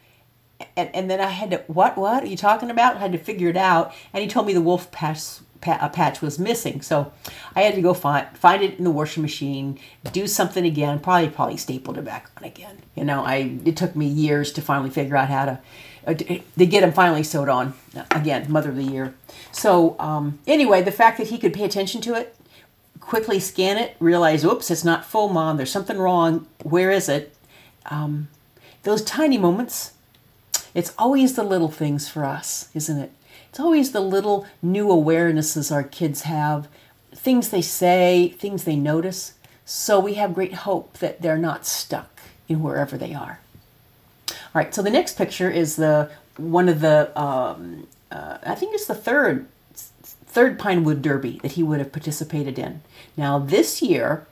And, 0.75 0.89
and 0.95 1.09
then 1.09 1.21
I 1.21 1.29
had 1.29 1.51
to, 1.51 1.63
what, 1.67 1.99
what 1.99 2.23
are 2.23 2.27
you 2.27 2.35
talking 2.35 2.71
about? 2.71 2.95
I 2.95 2.99
had 2.99 3.11
to 3.11 3.19
figure 3.19 3.49
it 3.49 3.57
out. 3.57 3.93
And 4.11 4.23
he 4.23 4.27
told 4.27 4.47
me 4.47 4.53
the 4.53 4.61
wolf 4.61 4.89
patch 4.91 5.19
a 5.65 5.89
patch 5.89 6.21
was 6.21 6.39
missing. 6.39 6.81
So 6.81 7.11
I 7.55 7.61
had 7.61 7.75
to 7.75 7.81
go 7.81 7.93
find 7.93 8.27
find 8.37 8.63
it 8.63 8.77
in 8.77 8.83
the 8.83 8.91
washing 8.91 9.23
machine, 9.23 9.79
do 10.11 10.27
something 10.27 10.65
again, 10.65 10.99
probably 10.99 11.29
probably 11.29 11.57
stapled 11.57 11.97
it 11.97 12.05
back 12.05 12.29
on 12.37 12.43
again. 12.43 12.81
You 12.95 13.05
know, 13.05 13.23
I 13.23 13.59
it 13.65 13.77
took 13.77 13.95
me 13.95 14.07
years 14.07 14.51
to 14.53 14.61
finally 14.61 14.89
figure 14.89 15.17
out 15.17 15.29
how 15.29 15.45
to 15.45 15.59
uh, 16.07 16.13
to 16.13 16.65
get 16.65 16.81
them 16.81 16.93
finally 16.93 17.23
sewed 17.23 17.49
on 17.49 17.73
again. 18.11 18.51
Mother 18.51 18.69
of 18.69 18.75
the 18.75 18.83
year. 18.83 19.13
So 19.51 19.95
um, 19.99 20.39
anyway, 20.47 20.81
the 20.81 20.91
fact 20.91 21.17
that 21.17 21.27
he 21.27 21.37
could 21.37 21.53
pay 21.53 21.63
attention 21.63 22.01
to 22.01 22.13
it, 22.13 22.35
quickly 22.99 23.39
scan 23.39 23.77
it, 23.77 23.95
realize, 23.99 24.45
oops, 24.45 24.71
it's 24.71 24.83
not 24.83 25.05
full, 25.05 25.29
mom. 25.29 25.57
There's 25.57 25.71
something 25.71 25.97
wrong. 25.97 26.47
Where 26.63 26.91
is 26.91 27.09
it? 27.09 27.35
Um, 27.87 28.29
those 28.83 29.03
tiny 29.03 29.37
moments. 29.37 29.93
It's 30.73 30.93
always 30.97 31.35
the 31.35 31.43
little 31.43 31.71
things 31.71 32.07
for 32.07 32.23
us, 32.23 32.69
isn't 32.75 32.99
it? 32.99 33.11
It's 33.49 33.59
always 33.59 33.91
the 33.91 34.01
little 34.01 34.45
new 34.61 34.87
awarenesses 34.87 35.71
our 35.71 35.83
kids 35.83 36.21
have, 36.23 36.67
things 37.13 37.49
they 37.49 37.61
say, 37.61 38.35
things 38.37 38.63
they 38.63 38.75
notice. 38.75 39.33
So 39.65 39.99
we 39.99 40.13
have 40.15 40.33
great 40.33 40.53
hope 40.53 40.97
that 40.99 41.21
they're 41.21 41.37
not 41.37 41.65
stuck 41.65 42.21
in 42.47 42.63
wherever 42.63 42.97
they 42.97 43.13
are. 43.13 43.39
All 44.29 44.35
right, 44.53 44.73
so 44.73 44.81
the 44.81 44.89
next 44.89 45.17
picture 45.17 45.49
is 45.49 45.75
the 45.75 46.09
one 46.37 46.69
of 46.69 46.81
the 46.81 47.19
um, 47.19 47.87
uh, 48.11 48.37
I 48.43 48.55
think 48.55 48.73
it's 48.73 48.85
the 48.85 48.95
third 48.95 49.47
third 49.73 50.59
Pinewood 50.59 51.01
Derby 51.01 51.39
that 51.41 51.53
he 51.53 51.63
would 51.63 51.79
have 51.79 51.91
participated 51.91 52.59
in. 52.59 52.81
Now 53.15 53.39
this 53.39 53.81
year, 53.81 54.25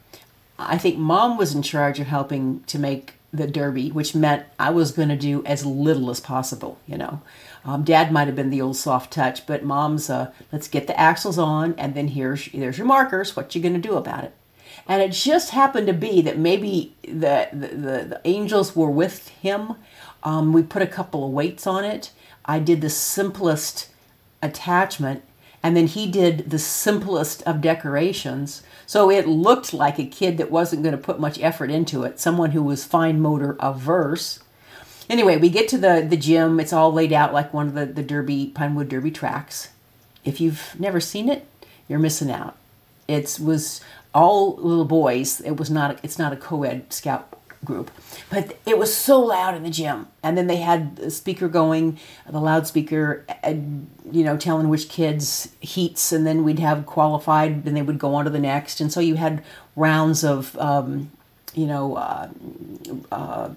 I 0.58 0.78
think 0.78 0.98
Mom 0.98 1.38
was 1.38 1.54
in 1.54 1.62
charge 1.62 2.00
of 2.00 2.08
helping 2.08 2.64
to 2.66 2.80
make 2.80 3.14
the 3.34 3.48
Derby, 3.48 3.92
which 3.92 4.16
meant 4.16 4.46
I 4.60 4.70
was 4.70 4.92
going 4.92 5.10
to 5.10 5.16
do 5.16 5.44
as 5.46 5.66
little 5.66 6.10
as 6.10 6.20
possible. 6.20 6.80
You 6.88 6.98
know, 6.98 7.22
um, 7.66 7.84
Dad 7.84 8.12
might 8.12 8.28
have 8.28 8.36
been 8.36 8.52
the 8.52 8.62
old 8.62 8.78
soft 8.78 9.12
touch, 9.12 9.48
but 9.48 9.64
Mom's 9.64 10.10
uh, 10.10 10.32
let's 10.52 10.68
get 10.68 10.86
the 10.86 11.00
axles 11.00 11.40
on, 11.40 11.74
and 11.78 11.96
then 11.96 12.10
here's 12.10 12.48
there's 12.52 12.78
your 12.78 12.88
markers. 12.88 13.36
What 13.36 13.54
you 13.56 13.62
to 13.62 13.78
do 13.80 13.96
about 13.96 14.24
it? 14.24 14.34
And 14.88 15.02
it 15.02 15.12
just 15.12 15.50
happened 15.50 15.88
to 15.88 15.94
be 15.94 16.22
that 16.22 16.38
maybe 16.38 16.94
the 17.04 17.50
the, 17.52 17.68
the, 17.68 18.06
the 18.06 18.22
angels 18.24 18.76
were 18.76 18.92
with 18.92 19.30
him. 19.30 19.76
Um, 20.24 20.54
we 20.54 20.62
put 20.62 20.84
a 20.84 20.88
couple 20.88 21.26
of 21.26 21.34
weights 21.34 21.66
on 21.66 21.84
it. 21.84 22.12
I 22.46 22.60
did 22.60 22.82
the 22.82 22.90
simplest 22.90 23.90
attachment, 24.44 25.24
and 25.64 25.76
then 25.76 25.88
he 25.88 26.06
did 26.06 26.52
the 26.52 26.60
simplest 26.60 27.42
of 27.44 27.62
decorations. 27.62 28.62
So 28.86 29.10
it 29.10 29.28
looked 29.28 29.74
like 29.74 29.98
a 29.98 30.06
kid 30.06 30.38
that 30.38 30.52
wasn't 30.52 30.84
going 30.84 30.96
to 30.96 31.02
put 31.02 31.20
much 31.20 31.40
effort 31.40 31.72
into 31.72 32.04
it, 32.04 32.20
someone 32.20 32.52
who 32.52 32.62
was 32.62 32.86
fine 32.86 33.20
motor 33.20 33.58
averse. 33.60 34.40
Anyway, 35.10 35.38
we 35.38 35.50
get 35.50 35.68
to 35.70 35.78
the, 35.78 36.06
the 36.08 36.18
gym. 36.18 36.60
It's 36.60 36.74
all 36.74 36.92
laid 36.92 37.14
out 37.14 37.34
like 37.34 37.54
one 37.54 37.68
of 37.68 37.74
the, 37.74 37.86
the 37.86 38.04
Derby, 38.04 38.52
Pinewood 38.54 38.90
Derby 38.90 39.12
tracks. 39.12 39.70
If 40.24 40.42
you've 40.42 40.80
never 40.80 41.00
seen 41.00 41.30
it, 41.30 41.46
you're 41.88 42.00
missing 42.00 42.32
out. 42.32 42.56
It 43.08 43.38
was 43.42 43.82
all 44.14 44.56
little 44.56 44.86
boys. 44.86 45.42
It 45.42 45.58
was 45.58 45.70
not. 45.70 46.00
It's 46.02 46.18
not 46.18 46.34
a 46.34 46.38
co-ed 46.38 46.92
scout 46.92 47.40
group, 47.64 47.92
but 48.30 48.58
it 48.66 48.78
was 48.78 48.96
so 48.96 49.20
loud 49.20 49.56
in 49.56 49.64
the 49.64 49.70
gym. 49.70 50.08
And 50.24 50.38
then 50.38 50.48
they 50.48 50.58
had 50.58 50.96
the 50.96 51.12
speaker 51.12 51.48
going, 51.48 52.00
the 52.28 52.40
loudspeaker, 52.40 53.26
you 53.46 54.24
know, 54.24 54.38
telling 54.38 54.70
which 54.70 54.90
kids 54.90 55.50
heats, 55.60 56.12
and 56.12 56.26
then 56.26 56.44
we'd 56.44 56.60
have 56.60 56.86
qualified, 56.86 57.66
then 57.66 57.74
they 57.76 57.82
would 57.82 58.00
go 58.00 58.16
on 58.16 58.26
to 58.26 58.32
the 58.32 58.40
next. 58.40 58.82
And 58.82 58.92
so 58.92 59.00
you 59.00 59.16
had 59.16 59.44
rounds 59.76 60.24
of. 60.24 60.58
Um, 60.58 61.12
you 61.56 61.66
know, 61.66 61.96
uh, 61.96 62.30
uh, 63.12 63.50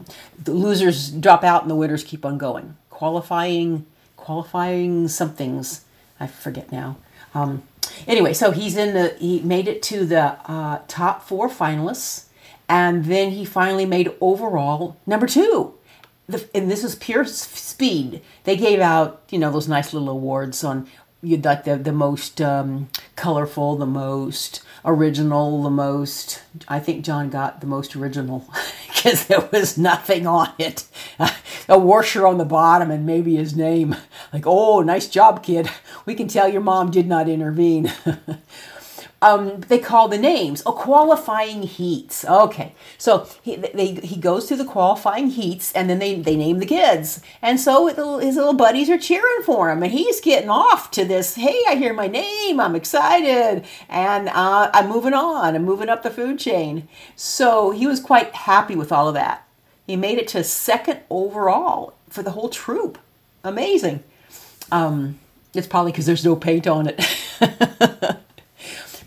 the 0.42 0.52
losers 0.52 1.10
drop 1.10 1.44
out 1.44 1.62
and 1.62 1.70
the 1.70 1.74
winners 1.74 2.04
keep 2.04 2.24
on 2.24 2.38
going. 2.38 2.76
Qualifying, 2.90 3.86
qualifying 4.16 5.08
somethings, 5.08 5.84
I 6.18 6.26
forget 6.26 6.70
now. 6.72 6.96
Um, 7.34 7.62
anyway, 8.06 8.32
so 8.32 8.50
he's 8.50 8.76
in 8.76 8.94
the 8.94 9.16
he 9.18 9.40
made 9.40 9.68
it 9.68 9.82
to 9.84 10.04
the 10.04 10.38
uh, 10.50 10.80
top 10.88 11.26
four 11.26 11.48
finalists, 11.48 12.26
and 12.68 13.04
then 13.04 13.32
he 13.32 13.44
finally 13.44 13.86
made 13.86 14.14
overall 14.20 14.96
number 15.06 15.26
two. 15.26 15.74
The, 16.28 16.46
and 16.54 16.70
this 16.70 16.82
was 16.82 16.94
pure 16.94 17.24
speed. 17.24 18.20
They 18.44 18.56
gave 18.56 18.80
out 18.80 19.22
you 19.30 19.38
know 19.38 19.50
those 19.50 19.68
nice 19.68 19.92
little 19.92 20.08
awards 20.08 20.62
on 20.64 20.88
you 21.22 21.36
like 21.38 21.64
the 21.64 21.76
the 21.76 21.92
most 21.92 22.40
um, 22.40 22.88
colorful, 23.16 23.76
the 23.76 23.86
most 23.86 24.62
original, 24.84 25.62
the 25.62 25.70
most. 25.70 26.42
I 26.68 26.78
think 26.78 27.04
John 27.04 27.30
got 27.30 27.60
the 27.60 27.66
most 27.66 27.96
original 27.96 28.48
because 28.88 29.26
there 29.26 29.48
was 29.52 29.76
nothing 29.76 30.26
on 30.26 30.52
it. 30.58 30.84
a 31.68 31.78
washer 31.78 32.26
on 32.26 32.38
the 32.38 32.44
bottom 32.44 32.90
and 32.90 33.04
maybe 33.04 33.36
his 33.36 33.56
name. 33.56 33.96
Like, 34.32 34.44
oh, 34.46 34.80
nice 34.80 35.08
job, 35.08 35.42
kid. 35.42 35.68
We 36.06 36.14
can 36.14 36.28
tell 36.28 36.48
your 36.48 36.60
mom 36.60 36.90
did 36.90 37.06
not 37.06 37.28
intervene. 37.28 37.92
um, 39.20 39.60
they 39.62 39.78
call 39.78 40.08
the 40.08 40.18
names. 40.18 40.62
Oh, 40.64 40.72
qualifying 40.72 41.62
heats. 41.62 42.24
Okay, 42.24 42.74
so 42.98 43.28
he 43.42 43.56
they, 43.56 43.94
he 43.94 44.16
goes 44.16 44.46
through 44.46 44.58
the 44.58 44.64
qualifying 44.64 45.30
heats, 45.30 45.72
and 45.72 45.90
then 45.90 45.98
they, 45.98 46.20
they 46.20 46.36
name 46.36 46.60
the 46.60 46.66
kids, 46.66 47.20
and 47.42 47.58
so 47.58 47.86
his 47.86 48.36
little 48.36 48.54
buddies 48.54 48.88
are 48.88 48.98
cheering 48.98 49.42
for 49.44 49.70
him, 49.70 49.82
and 49.82 49.92
he's 49.92 50.20
getting 50.20 50.50
off 50.50 50.90
to 50.92 51.04
this. 51.04 51.34
Hey, 51.34 51.62
I 51.68 51.74
hear 51.74 51.92
my 51.92 52.06
name. 52.06 52.60
I'm 52.60 52.76
excited, 52.76 53.64
and 53.88 54.28
uh, 54.28 54.70
I'm 54.72 54.88
moving 54.88 55.14
on. 55.14 55.56
I'm 55.56 55.64
moving 55.64 55.88
up 55.88 56.02
the 56.02 56.10
food 56.10 56.38
chain. 56.38 56.88
So 57.16 57.72
he 57.72 57.86
was 57.86 58.00
quite 58.00 58.32
happy 58.34 58.76
with 58.76 58.92
all 58.92 59.08
of 59.08 59.14
that. 59.14 59.46
He 59.86 59.96
made 59.96 60.18
it 60.18 60.28
to 60.28 60.44
second 60.44 61.00
overall 61.10 61.94
for 62.08 62.22
the 62.22 62.32
whole 62.32 62.50
troop. 62.50 62.98
Amazing. 63.42 64.04
Um, 64.70 65.18
it's 65.54 65.66
probably 65.66 65.92
because 65.92 66.06
there's 66.06 66.24
no 66.24 66.36
paint 66.36 66.66
on 66.66 66.88
it. 66.88 68.18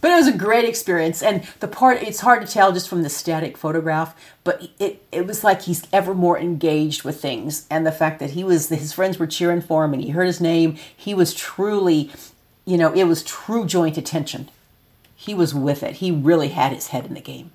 But 0.01 0.12
it 0.12 0.15
was 0.15 0.27
a 0.27 0.38
great 0.38 0.65
experience, 0.65 1.22
and 1.22 1.48
the 1.60 1.67
part—it's 1.67 2.22
hard 2.22 2.46
to 2.46 2.51
tell 2.51 2.72
just 2.72 2.89
from 2.89 3.03
the 3.03 3.10
static 3.10 3.55
photograph, 3.55 4.15
but 4.43 4.70
it 4.79 5.05
it 5.12 5.27
was 5.27 5.43
like 5.43 5.62
he's 5.62 5.84
ever 5.93 6.15
more 6.15 6.39
engaged 6.39 7.03
with 7.03 7.22
things, 7.22 7.67
and 7.70 7.86
the 7.86 7.91
fact 7.91 8.20
that 8.20 8.31
he 8.31 8.43
was 8.43 8.70
his 8.70 8.93
friends 8.93 9.20
were 9.20 9.27
cheering 9.27 9.62
for 9.62 9.86
him, 9.86 9.93
and 9.93 10.03
he 10.03 10.10
heard 10.10 10.25
his 10.25 10.41
name. 10.41 10.75
He 10.96 11.13
was 11.13 11.36
truly, 11.36 12.10
you 12.65 12.77
know, 12.77 12.91
it 12.93 13.03
was 13.03 13.24
true 13.24 13.65
joint 13.65 13.98
attention. 13.98 14.50
He 15.15 15.36
was 15.36 15.53
with 15.53 15.84
it. 15.84 15.98
He 15.98 16.12
really 16.12 16.50
had 16.50 16.72
his 16.72 16.88
head 16.88 17.05
in 17.05 17.13
the 17.13 17.22
game. 17.22 17.51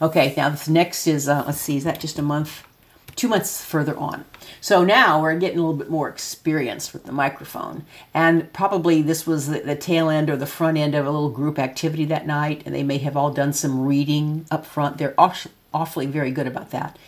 Okay, 0.00 0.32
now 0.38 0.48
this 0.48 0.68
next 0.68 1.06
is 1.06 1.28
uh, 1.28 1.44
let's 1.46 1.60
see, 1.60 1.76
is 1.76 1.84
that 1.84 2.00
just 2.00 2.18
a 2.18 2.22
month? 2.22 2.64
Two 3.16 3.28
months 3.28 3.64
further 3.64 3.96
on. 3.96 4.26
So 4.60 4.84
now 4.84 5.22
we're 5.22 5.38
getting 5.38 5.58
a 5.58 5.62
little 5.62 5.76
bit 5.76 5.88
more 5.88 6.06
experience 6.06 6.92
with 6.92 7.04
the 7.04 7.12
microphone. 7.12 7.86
And 8.12 8.52
probably 8.52 9.00
this 9.00 9.26
was 9.26 9.48
the, 9.48 9.60
the, 9.60 9.74
tail 9.74 10.10
end 10.10 10.28
or 10.28 10.36
the 10.36 10.46
front 10.46 10.76
end 10.76 10.94
of 10.94 11.06
a 11.06 11.10
little 11.10 11.30
group 11.30 11.58
activity 11.58 12.04
that 12.06 12.26
night, 12.26 12.62
and 12.66 12.74
they 12.74 12.82
may 12.82 12.98
have 12.98 13.16
all 13.16 13.30
done 13.30 13.54
some 13.54 13.86
reading 13.86 14.44
up 14.50 14.66
front. 14.66 14.98
They're 14.98 15.14
aw- 15.16 15.48
awfully 15.72 16.04
very 16.04 16.30
good 16.30 16.46
about 16.46 16.72
that, 16.72 16.98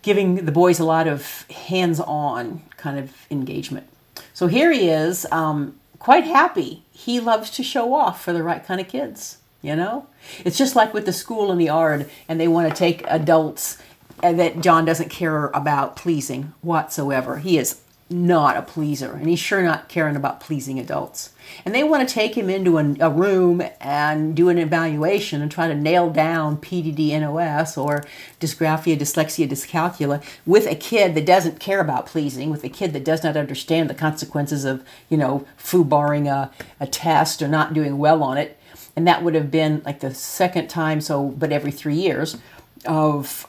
giving 0.00 0.46
the 0.46 0.52
boys 0.52 0.80
a 0.80 0.84
lot 0.84 1.06
of 1.06 1.42
hands 1.50 2.00
on 2.00 2.62
kind 2.78 2.98
of 2.98 3.12
engagement. 3.30 3.86
So 4.32 4.46
here 4.46 4.72
he 4.72 4.88
is, 4.88 5.26
um, 5.30 5.78
quite 5.98 6.24
happy. 6.24 6.82
He 6.92 7.20
loves 7.20 7.50
to 7.50 7.62
show 7.62 7.92
off 7.92 8.24
for 8.24 8.32
the 8.32 8.42
right 8.42 8.64
kind 8.64 8.80
of 8.80 8.88
kids 8.88 9.38
you 9.62 9.74
know 9.74 10.06
it's 10.44 10.58
just 10.58 10.76
like 10.76 10.92
with 10.92 11.06
the 11.06 11.12
school 11.12 11.50
and 11.50 11.60
the 11.60 11.68
art 11.68 12.06
and 12.28 12.38
they 12.38 12.46
want 12.46 12.68
to 12.68 12.74
take 12.74 13.02
adults 13.08 13.78
that 14.20 14.60
john 14.60 14.84
doesn't 14.84 15.10
care 15.10 15.46
about 15.48 15.96
pleasing 15.96 16.52
whatsoever. 16.62 17.38
He 17.38 17.58
is 17.58 17.80
not 18.08 18.56
a 18.56 18.62
pleaser 18.62 19.14
and 19.14 19.28
he's 19.28 19.40
sure 19.40 19.62
not 19.62 19.88
caring 19.88 20.14
about 20.14 20.38
pleasing 20.38 20.78
adults. 20.78 21.30
And 21.64 21.74
they 21.74 21.82
want 21.82 22.08
to 22.08 22.14
take 22.14 22.36
him 22.36 22.48
into 22.48 22.78
a, 22.78 22.94
a 23.00 23.10
room 23.10 23.62
and 23.80 24.36
do 24.36 24.48
an 24.48 24.58
evaluation 24.58 25.42
and 25.42 25.50
try 25.50 25.66
to 25.66 25.74
nail 25.74 26.08
down 26.10 26.58
pdd 26.58 27.20
nos 27.20 27.76
or 27.76 28.04
dysgraphia 28.38 28.96
dyslexia 28.96 29.48
dyscalculia 29.48 30.22
with 30.44 30.68
a 30.68 30.76
kid 30.76 31.16
that 31.16 31.26
doesn't 31.26 31.58
care 31.58 31.80
about 31.80 32.06
pleasing 32.06 32.48
with 32.48 32.62
a 32.62 32.68
kid 32.68 32.92
that 32.92 33.04
does 33.04 33.24
not 33.24 33.36
understand 33.36 33.90
the 33.90 33.94
consequences 33.94 34.64
of 34.64 34.84
you 35.08 35.16
know 35.16 35.44
foobarring 35.58 36.28
a, 36.28 36.52
a 36.78 36.86
test 36.86 37.42
or 37.42 37.48
not 37.48 37.74
doing 37.74 37.98
well 37.98 38.22
on 38.22 38.38
it. 38.38 38.56
And 38.94 39.06
that 39.08 39.24
would 39.24 39.34
have 39.34 39.50
been 39.50 39.82
like 39.84 39.98
the 39.98 40.14
second 40.14 40.68
time 40.68 41.00
so 41.00 41.28
but 41.30 41.50
every 41.50 41.72
three 41.72 41.96
years 41.96 42.36
of 42.84 43.48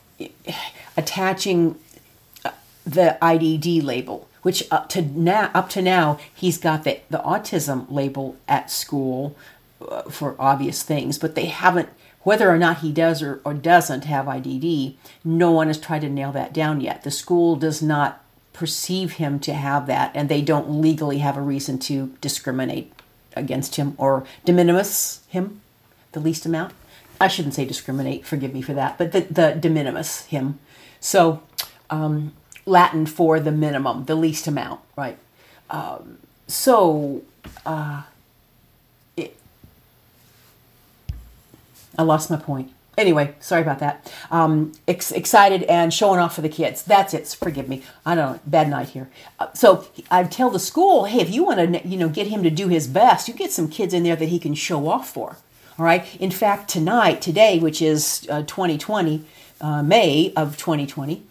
attaching 0.96 1.78
uh, 2.44 2.52
the 2.86 3.18
IDD 3.22 3.84
label 3.84 4.28
which 4.42 4.64
up 4.72 4.88
to 4.90 5.02
now 5.02 5.52
up 5.54 5.70
to 5.70 5.82
now 5.82 6.20
he's 6.34 6.58
got 6.58 6.84
the, 6.84 7.00
the 7.10 7.20
autism 7.20 7.86
label 7.90 8.38
at 8.48 8.72
school 8.72 9.36
uh, 9.88 10.04
for 10.04 10.36
obvious 10.40 10.84
things 10.84 11.18
but 11.18 11.36
they 11.36 11.46
haven't 11.46 11.90
whether 12.22 12.50
or 12.50 12.58
not 12.58 12.80
he 12.80 12.92
does 12.92 13.22
or, 13.22 13.42
or 13.46 13.54
doesn't 13.54 14.06
have 14.06 14.26
IDD 14.26 14.96
no 15.24 15.52
one 15.52 15.68
has 15.68 15.80
tried 15.80 16.02
to 16.02 16.10
nail 16.10 16.32
that 16.32 16.54
down 16.54 16.82
yet 16.82 17.04
the 17.04 17.12
school 17.12 17.56
does 17.56 17.82
not 17.82 18.24
perceive 18.58 19.14
him 19.14 19.40
to 19.40 19.54
have 19.54 19.86
that 19.86 20.12
and 20.16 20.30
they 20.30 20.42
don't 20.42 20.82
legally 20.82 21.20
have 21.20 21.38
a 21.38 21.42
reason 21.42 21.78
to 21.78 22.16
discriminate 22.22 22.92
against 23.36 23.76
him 23.76 23.94
or 23.98 24.26
de 24.46 24.52
minimis 24.52 25.22
him, 25.28 25.62
the 26.14 26.20
least 26.20 26.46
amount. 26.46 26.74
I 27.20 27.28
shouldn't 27.28 27.54
say 27.54 27.66
discriminate, 27.66 28.26
forgive 28.26 28.54
me 28.54 28.62
for 28.62 28.74
that, 28.74 28.98
but 28.98 29.12
the, 29.12 29.22
the 29.22 29.58
de 29.60 29.70
minimis 29.70 30.26
him. 30.26 30.60
So, 31.00 31.42
um, 31.90 32.34
Latin 32.66 33.06
for 33.06 33.40
the 33.40 33.52
minimum, 33.52 34.06
the 34.06 34.16
least 34.16 34.48
amount, 34.48 34.82
right? 34.96 35.18
Um, 35.70 36.20
so, 36.48 37.24
uh, 37.66 38.04
it, 39.16 39.38
I 41.98 42.04
lost 42.04 42.30
my 42.30 42.38
point 42.38 42.72
anyway, 42.98 43.36
sorry 43.40 43.62
about 43.62 43.80
that. 43.80 44.12
Um, 44.32 44.74
ex- 44.88 45.12
excited 45.12 45.64
and 45.64 45.94
showing 45.94 46.20
off 46.20 46.36
for 46.36 46.42
the 46.42 46.50
kids. 46.50 46.84
That's 46.84 47.14
it. 47.14 47.28
Forgive 47.28 47.70
me. 47.70 47.84
I 48.06 48.16
don't 48.16 48.34
know. 48.34 48.40
Bad 48.46 48.70
night 48.70 48.90
here. 48.90 49.10
Uh, 49.40 49.54
so 49.54 49.88
I 50.10 50.24
tell 50.24 50.50
the 50.50 50.60
school, 50.60 51.06
hey, 51.06 51.22
if 51.22 51.30
you 51.30 51.44
want 51.46 51.74
to, 51.74 51.88
you 51.88 51.98
know, 51.98 52.10
get 52.10 52.28
him 52.28 52.44
to 52.44 52.50
do 52.50 52.68
his 52.68 52.88
best, 52.88 53.28
you 53.28 53.34
get 53.34 53.52
some 53.52 53.70
kids 53.70 53.94
in 53.94 54.04
there 54.04 54.16
that 54.16 54.30
he 54.30 54.40
can 54.40 54.56
show 54.56 54.90
off 54.90 55.10
for. 55.10 55.38
All 55.80 55.86
right. 55.86 56.04
In 56.20 56.32
fact, 56.32 56.70
tonight, 56.70 57.22
today, 57.22 57.60
which 57.60 57.84
is 57.84 58.28
uh, 58.32 58.42
2020, 58.42 59.24
uh, 59.62 59.84
May 59.84 60.34
of 60.36 60.58
2020, 60.58 61.22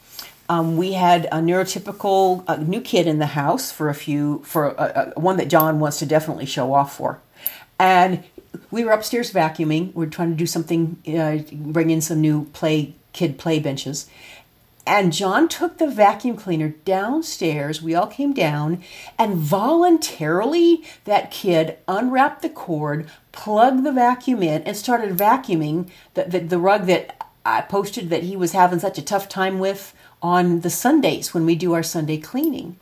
um, 0.49 0.77
we 0.77 0.93
had 0.93 1.25
a 1.27 1.39
neurotypical 1.39 2.45
uh, 2.47 2.55
new 2.55 2.81
kid 2.81 3.09
in 3.09 3.19
the 3.19 3.27
house 3.27 3.73
for 3.73 3.89
a 3.89 3.95
few 3.95 4.43
for 4.45 4.71
one 5.17 5.37
that 5.39 5.49
John 5.49 5.81
wants 5.81 5.99
to 5.99 6.07
definitely 6.07 6.47
show 6.47 6.73
off 6.73 6.97
for, 6.97 7.19
and 7.81 8.23
we 8.71 8.85
were 8.85 8.93
upstairs 8.93 9.33
vacuuming. 9.33 9.93
We 9.95 10.07
are 10.07 10.11
trying 10.11 10.31
to 10.31 10.37
do 10.37 10.47
something, 10.47 10.97
uh, 11.09 11.39
bring 11.53 11.91
in 11.91 12.01
some 12.01 12.21
new 12.21 12.45
play 12.53 12.95
kid 13.13 13.39
play 13.39 13.59
benches, 13.59 14.09
and 14.87 15.13
John 15.13 15.49
took 15.49 15.79
the 15.79 15.89
vacuum 15.89 16.37
cleaner 16.37 16.69
downstairs. 16.85 17.83
We 17.83 17.95
all 17.95 18.07
came 18.07 18.33
down, 18.33 18.83
and 19.19 19.37
voluntarily, 19.37 20.85
that 21.05 21.31
kid 21.31 21.79
unwrapped 21.89 22.43
the 22.43 22.49
cord, 22.49 23.11
plugged 23.33 23.85
the 23.85 23.93
vacuum 23.93 24.43
in, 24.43 24.63
and 24.63 24.77
started 24.77 25.17
vacuuming 25.17 25.89
the, 26.15 26.25
the, 26.25 26.39
the 26.39 26.59
rug 26.59 26.87
that 26.87 27.23
I 27.45 27.63
posted 27.63 28.11
that 28.11 28.25
he 28.25 28.37
was 28.37 28.53
having 28.53 28.79
such 28.79 28.99
a 28.99 29.03
tough 29.03 29.29
time 29.29 29.59
with 29.59 29.95
on 30.23 30.61
the 30.61 30.71
Sundays 30.71 31.35
when 31.35 31.47
we 31.47 31.55
do 31.55 31.73
our 31.75 31.83
Sunday 31.83 32.19
cleaning. 32.19 32.77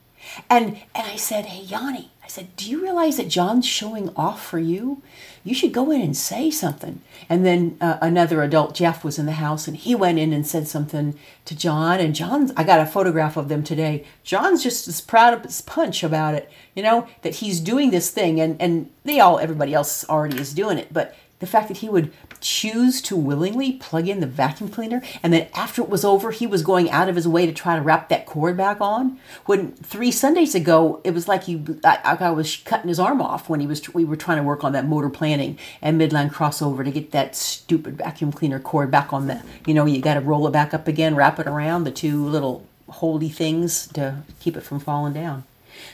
And 0.48 0.78
and 0.94 1.06
I 1.06 1.16
said, 1.16 1.46
"Hey 1.46 1.64
Yanni, 1.64 2.10
said, 2.34 2.56
"Do 2.56 2.68
you 2.68 2.82
realize 2.82 3.16
that 3.16 3.28
John's 3.28 3.66
showing 3.66 4.10
off 4.16 4.44
for 4.44 4.58
you? 4.58 5.02
You 5.44 5.54
should 5.54 5.72
go 5.72 5.90
in 5.90 6.00
and 6.00 6.16
say 6.16 6.50
something." 6.50 7.00
And 7.28 7.46
then 7.46 7.76
uh, 7.80 7.98
another 8.02 8.42
adult, 8.42 8.74
Jeff, 8.74 9.04
was 9.04 9.18
in 9.18 9.26
the 9.26 9.32
house, 9.32 9.68
and 9.68 9.76
he 9.76 9.94
went 9.94 10.18
in 10.18 10.32
and 10.32 10.46
said 10.46 10.66
something 10.68 11.18
to 11.44 11.56
John. 11.56 12.00
And 12.00 12.14
John's, 12.14 12.52
I 12.56 12.64
got 12.64 12.80
a 12.80 12.86
photograph 12.86 13.36
of 13.36 13.48
them 13.48 13.62
today. 13.62 14.04
John's 14.24 14.62
just 14.62 14.88
as 14.88 15.00
proud 15.00 15.32
of 15.32 15.42
his 15.42 15.60
punch 15.60 16.02
about 16.02 16.34
it, 16.34 16.50
you 16.74 16.82
know, 16.82 17.06
that 17.22 17.36
he's 17.36 17.60
doing 17.60 17.90
this 17.90 18.10
thing, 18.10 18.40
and 18.40 18.60
and 18.60 18.90
they 19.04 19.20
all, 19.20 19.38
everybody 19.38 19.72
else 19.72 20.04
already 20.08 20.38
is 20.38 20.52
doing 20.52 20.78
it, 20.78 20.92
but 20.92 21.14
the 21.40 21.46
fact 21.46 21.68
that 21.68 21.78
he 21.78 21.88
would 21.88 22.12
choose 22.40 23.02
to 23.02 23.16
willingly 23.16 23.72
plug 23.72 24.08
in 24.08 24.20
the 24.20 24.26
vacuum 24.26 24.70
cleaner 24.70 25.02
and 25.22 25.32
then 25.32 25.48
after 25.54 25.82
it 25.82 25.88
was 25.88 26.04
over 26.04 26.30
he 26.30 26.46
was 26.46 26.62
going 26.62 26.90
out 26.90 27.08
of 27.08 27.16
his 27.16 27.26
way 27.28 27.46
to 27.46 27.52
try 27.52 27.76
to 27.76 27.82
wrap 27.82 28.08
that 28.08 28.26
cord 28.26 28.56
back 28.56 28.80
on. 28.80 29.18
When 29.46 29.72
three 29.72 30.10
sundays 30.10 30.54
ago 30.54 31.00
it 31.04 31.12
was 31.12 31.28
like 31.28 31.44
he 31.44 31.62
I, 31.84 32.16
I 32.20 32.30
was 32.30 32.56
cutting 32.56 32.88
his 32.88 33.00
arm 33.00 33.20
off 33.20 33.48
when 33.48 33.60
he 33.60 33.66
was 33.66 33.92
we 33.94 34.04
were 34.04 34.16
trying 34.16 34.38
to 34.38 34.44
work 34.44 34.64
on 34.64 34.72
that 34.72 34.86
motor 34.86 35.10
planning 35.10 35.58
and 35.82 36.00
midline 36.00 36.30
crossover 36.30 36.84
to 36.84 36.90
get 36.90 37.10
that 37.12 37.34
stupid 37.34 37.98
vacuum 37.98 38.32
cleaner 38.32 38.60
cord 38.60 38.90
back 38.90 39.12
on 39.12 39.26
the 39.26 39.42
you 39.66 39.74
know 39.74 39.86
you 39.86 40.00
got 40.00 40.14
to 40.14 40.20
roll 40.20 40.46
it 40.46 40.52
back 40.52 40.72
up 40.72 40.88
again 40.88 41.14
wrap 41.14 41.38
it 41.38 41.46
around 41.46 41.84
the 41.84 41.90
two 41.90 42.24
little 42.24 42.66
holdy 42.88 43.28
things 43.28 43.86
to 43.88 44.22
keep 44.40 44.56
it 44.56 44.62
from 44.62 44.80
falling 44.80 45.12
down. 45.12 45.44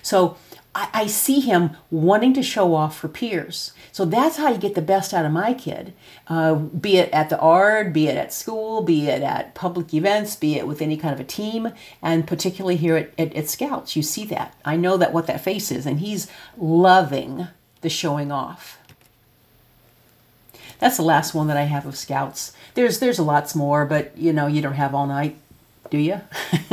So 0.03 0.37
I, 0.81 1.03
I 1.03 1.07
see 1.09 1.41
him 1.41 1.77
wanting 1.91 2.33
to 2.35 2.43
show 2.43 2.75
off 2.75 2.97
for 2.97 3.09
peers. 3.09 3.73
So 3.93 4.07
that's 4.07 4.39
how 4.39 4.51
you 4.51 4.57
get 4.59 4.75
the 4.75 4.83
best 4.83 5.13
out 5.13 5.27
of 5.27 5.33
my 5.33 5.53
kid, 5.53 5.93
uh, 6.29 6.55
be 6.55 6.97
it 6.97 7.11
at 7.13 7.29
the 7.29 7.39
ARD, 7.39 7.93
be 7.93 8.09
it 8.09 8.17
at 8.17 8.33
school, 8.33 8.81
be 8.81 9.09
it 9.09 9.23
at 9.23 9.55
public 9.55 9.93
events, 9.93 10.37
be 10.37 10.55
it 10.57 10.67
with 10.67 10.81
any 10.81 10.97
kind 10.97 11.13
of 11.13 11.21
a 11.21 11.25
team, 11.25 11.73
and 12.01 12.27
particularly 12.27 12.77
here 12.77 12.97
at, 12.97 13.13
at, 13.19 13.35
at 13.35 13.49
Scouts. 13.51 13.95
You 13.95 14.03
see 14.03 14.25
that. 14.27 14.57
I 14.65 14.77
know 14.77 14.97
that 14.97 15.13
what 15.13 15.27
that 15.27 15.45
face 15.45 15.71
is, 15.71 15.85
and 15.85 16.01
he's 16.01 16.29
loving 16.57 17.49
the 17.83 17.91
showing 17.91 18.33
off. 18.33 18.79
That's 20.79 20.97
the 20.97 21.03
last 21.03 21.35
one 21.35 21.49
that 21.49 21.59
I 21.59 21.65
have 21.65 21.85
of 21.85 21.97
Scouts. 21.97 22.55
There's 22.73 23.01
there's 23.01 23.19
lots 23.19 23.55
more, 23.55 23.85
but 23.85 24.17
you 24.17 24.33
know 24.33 24.47
you 24.47 24.63
don't 24.63 24.73
have 24.75 24.95
all 24.95 25.07
night, 25.07 25.37
do 25.91 25.99
you? 25.99 26.21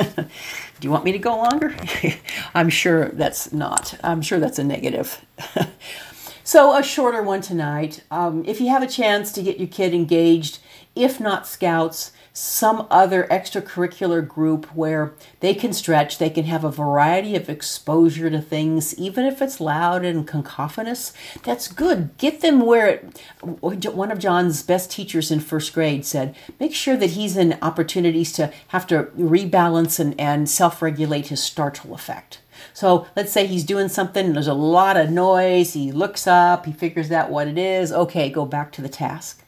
Do 0.79 0.88
you 0.88 0.91
want 0.91 1.05
me 1.05 1.12
to 1.12 1.17
go 1.17 1.36
longer? 1.36 1.75
I'm 2.53 2.69
sure 2.69 3.09
that's 3.09 3.51
not. 3.51 3.97
I'm 4.03 4.21
sure 4.21 4.39
that's 4.39 4.59
a 4.59 4.63
negative. 4.63 5.25
so, 6.43 6.77
a 6.77 6.83
shorter 6.83 7.24
one 7.24 7.41
tonight. 7.41 8.03
Um, 8.12 8.45
if 8.45 8.62
you 8.62 8.69
have 8.69 8.83
a 8.83 8.88
chance 8.88 9.31
to 9.33 9.41
get 9.41 9.57
your 9.57 9.67
kid 9.67 9.95
engaged, 9.95 10.59
if 10.95 11.19
not 11.19 11.47
scouts, 11.47 12.12
some 12.38 12.86
other 12.91 13.24
extracurricular 13.32 14.25
group 14.25 14.67
where 14.75 15.12
they 15.39 15.56
can 15.56 15.74
stretch, 15.74 16.20
they 16.20 16.29
can 16.29 16.44
have 16.44 16.63
a 16.63 16.70
variety 16.70 17.36
of 17.36 17.50
exposure 17.50 18.29
to 18.29 18.39
things, 18.39 18.94
even 19.00 19.25
if 19.25 19.41
it's 19.41 19.60
loud 19.60 20.06
and 20.06 20.27
cacophonous. 20.27 21.13
That's 21.41 21.67
good. 21.67 22.15
Get 22.20 22.41
them 22.41 22.60
where 22.60 22.88
it, 22.88 23.22
one 23.41 24.12
of 24.12 24.20
John's 24.20 24.62
best 24.62 24.91
teachers 24.91 25.32
in 25.32 25.39
first 25.39 25.74
grade 25.74 26.06
said, 26.06 26.36
make 26.60 26.75
sure 26.75 26.96
that 26.96 27.12
he's 27.12 27.36
in 27.36 27.58
opportunities 27.60 28.32
to 28.34 28.54
have 28.67 28.86
to 28.86 29.06
rebalance 29.17 30.00
and, 30.00 30.13
and 30.21 30.47
self 30.47 30.80
regulate 30.80 31.30
his 31.30 31.41
startle 31.41 31.95
effect. 31.95 32.39
So 32.71 33.08
let's 33.15 33.32
say 33.32 33.47
he's 33.47 33.63
doing 33.63 33.89
something, 33.89 34.34
there's 34.34 34.45
a 34.45 34.54
lot 34.54 34.95
of 34.95 35.10
noise, 35.10 35.73
he 35.73 35.91
looks 35.91 36.28
up, 36.28 36.67
he 36.67 36.71
figures 36.71 37.12
out 37.12 37.32
what 37.32 37.47
it 37.47 37.58
is. 37.58 37.91
Okay, 37.91 38.30
go 38.30 38.45
back 38.45 38.71
to 38.73 38.84
the 38.84 38.89
task. 38.89 39.43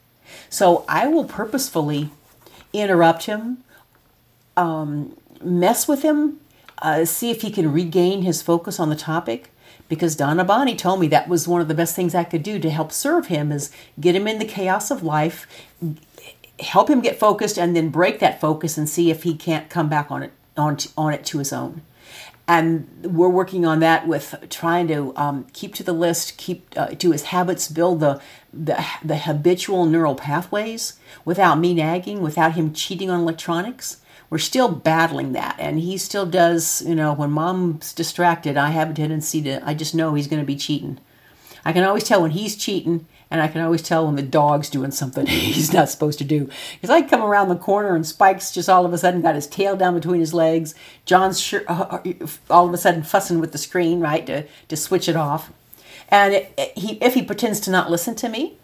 So 0.49 0.85
I 0.87 1.05
will 1.05 1.25
purposefully 1.25 2.09
interrupt 2.73 3.25
him, 3.25 3.63
um, 4.57 5.15
mess 5.41 5.87
with 5.87 6.03
him, 6.03 6.39
uh, 6.81 7.05
see 7.05 7.29
if 7.29 7.41
he 7.41 7.51
can 7.51 7.71
regain 7.71 8.21
his 8.21 8.41
focus 8.41 8.79
on 8.79 8.89
the 8.89 8.95
topic. 8.95 9.51
Because 9.87 10.15
Donna 10.15 10.45
Bonnie 10.45 10.75
told 10.75 10.99
me 10.99 11.07
that 11.07 11.27
was 11.27 11.47
one 11.47 11.61
of 11.61 11.67
the 11.67 11.73
best 11.73 11.95
things 11.95 12.13
I 12.13 12.23
could 12.23 12.43
do 12.43 12.59
to 12.59 12.69
help 12.69 12.91
serve 12.91 13.27
him 13.27 13.51
is 13.51 13.71
get 13.99 14.15
him 14.15 14.27
in 14.27 14.37
the 14.37 14.45
chaos 14.45 14.91
of 14.91 15.01
life, 15.01 15.47
help 16.59 16.89
him 16.91 17.01
get 17.01 17.19
focused, 17.19 17.57
and 17.57 17.75
then 17.75 17.89
break 17.89 18.19
that 18.19 18.39
focus 18.39 18.77
and 18.77 18.87
see 18.87 19.09
if 19.09 19.23
he 19.23 19.35
can't 19.35 19.67
come 19.69 19.89
back 19.89 20.11
on 20.11 20.21
it 20.21 20.31
on, 20.55 20.77
on 20.95 21.13
it 21.13 21.25
to 21.25 21.39
his 21.39 21.51
own 21.51 21.81
and 22.49 22.89
we're 23.03 23.29
working 23.29 23.63
on 23.63 23.79
that 23.79 24.07
with 24.07 24.33
trying 24.49 24.87
to 24.87 25.13
um, 25.15 25.45
keep 25.53 25.75
to 25.75 25.83
the 25.83 25.93
list, 25.93 26.35
keep 26.37 26.73
uh, 26.75 26.87
to 26.87 27.11
his 27.11 27.25
habits, 27.25 27.67
build 27.67 27.99
the, 27.99 28.19
the 28.51 28.83
the 29.03 29.17
habitual 29.17 29.85
neural 29.85 30.15
pathways 30.15 30.99
without 31.23 31.59
me 31.59 31.75
nagging, 31.75 32.21
without 32.21 32.53
him 32.53 32.73
cheating 32.73 33.11
on 33.11 33.19
electronics. 33.19 34.01
We're 34.31 34.39
still 34.39 34.67
battling 34.67 35.33
that, 35.33 35.57
and 35.59 35.79
he 35.79 35.99
still 35.99 36.25
does. 36.25 36.81
You 36.81 36.95
know, 36.95 37.13
when 37.13 37.29
mom's 37.29 37.93
distracted, 37.93 38.57
I 38.57 38.71
have 38.71 38.89
a 38.89 38.93
tendency 38.95 39.43
to. 39.43 39.61
I 39.63 39.75
just 39.75 39.93
know 39.93 40.15
he's 40.15 40.27
going 40.27 40.41
to 40.41 40.45
be 40.45 40.55
cheating. 40.55 40.99
I 41.63 41.71
can 41.71 41.83
always 41.83 42.03
tell 42.03 42.23
when 42.23 42.31
he's 42.31 42.55
cheating 42.55 43.05
and 43.31 43.41
I 43.41 43.47
can 43.47 43.61
always 43.61 43.81
tell 43.81 44.05
when 44.05 44.15
the 44.15 44.21
dog's 44.21 44.69
doing 44.69 44.91
something 44.91 45.25
he's 45.27 45.73
not 45.73 45.89
supposed 45.89 46.17
to 46.19 46.25
do. 46.25 46.49
Because 46.73 46.89
I 46.89 47.01
come 47.01 47.21
around 47.21 47.49
the 47.49 47.55
corner 47.55 47.95
and 47.95 48.05
Spike's 48.05 48.51
just 48.51 48.69
all 48.69 48.85
of 48.85 48.93
a 48.93 48.97
sudden 48.97 49.21
got 49.21 49.35
his 49.35 49.47
tail 49.47 49.75
down 49.75 49.93
between 49.93 50.19
his 50.19 50.33
legs. 50.33 50.75
John's 51.05 51.53
uh, 51.53 51.59
uh, 51.67 52.27
all 52.49 52.67
of 52.67 52.73
a 52.73 52.77
sudden 52.77 53.03
fussing 53.03 53.39
with 53.39 53.51
the 53.51 53.57
screen, 53.57 53.99
right, 53.99 54.25
to, 54.25 54.45
to 54.67 54.75
switch 54.75 55.07
it 55.07 55.15
off. 55.15 55.51
And 56.09 56.33
it, 56.33 56.53
it, 56.57 56.77
he, 56.77 56.93
if 56.95 57.13
he 57.13 57.21
pretends 57.21 57.59
to 57.61 57.71
not 57.71 57.91
listen 57.91 58.15
to 58.15 58.29
me, 58.29 58.57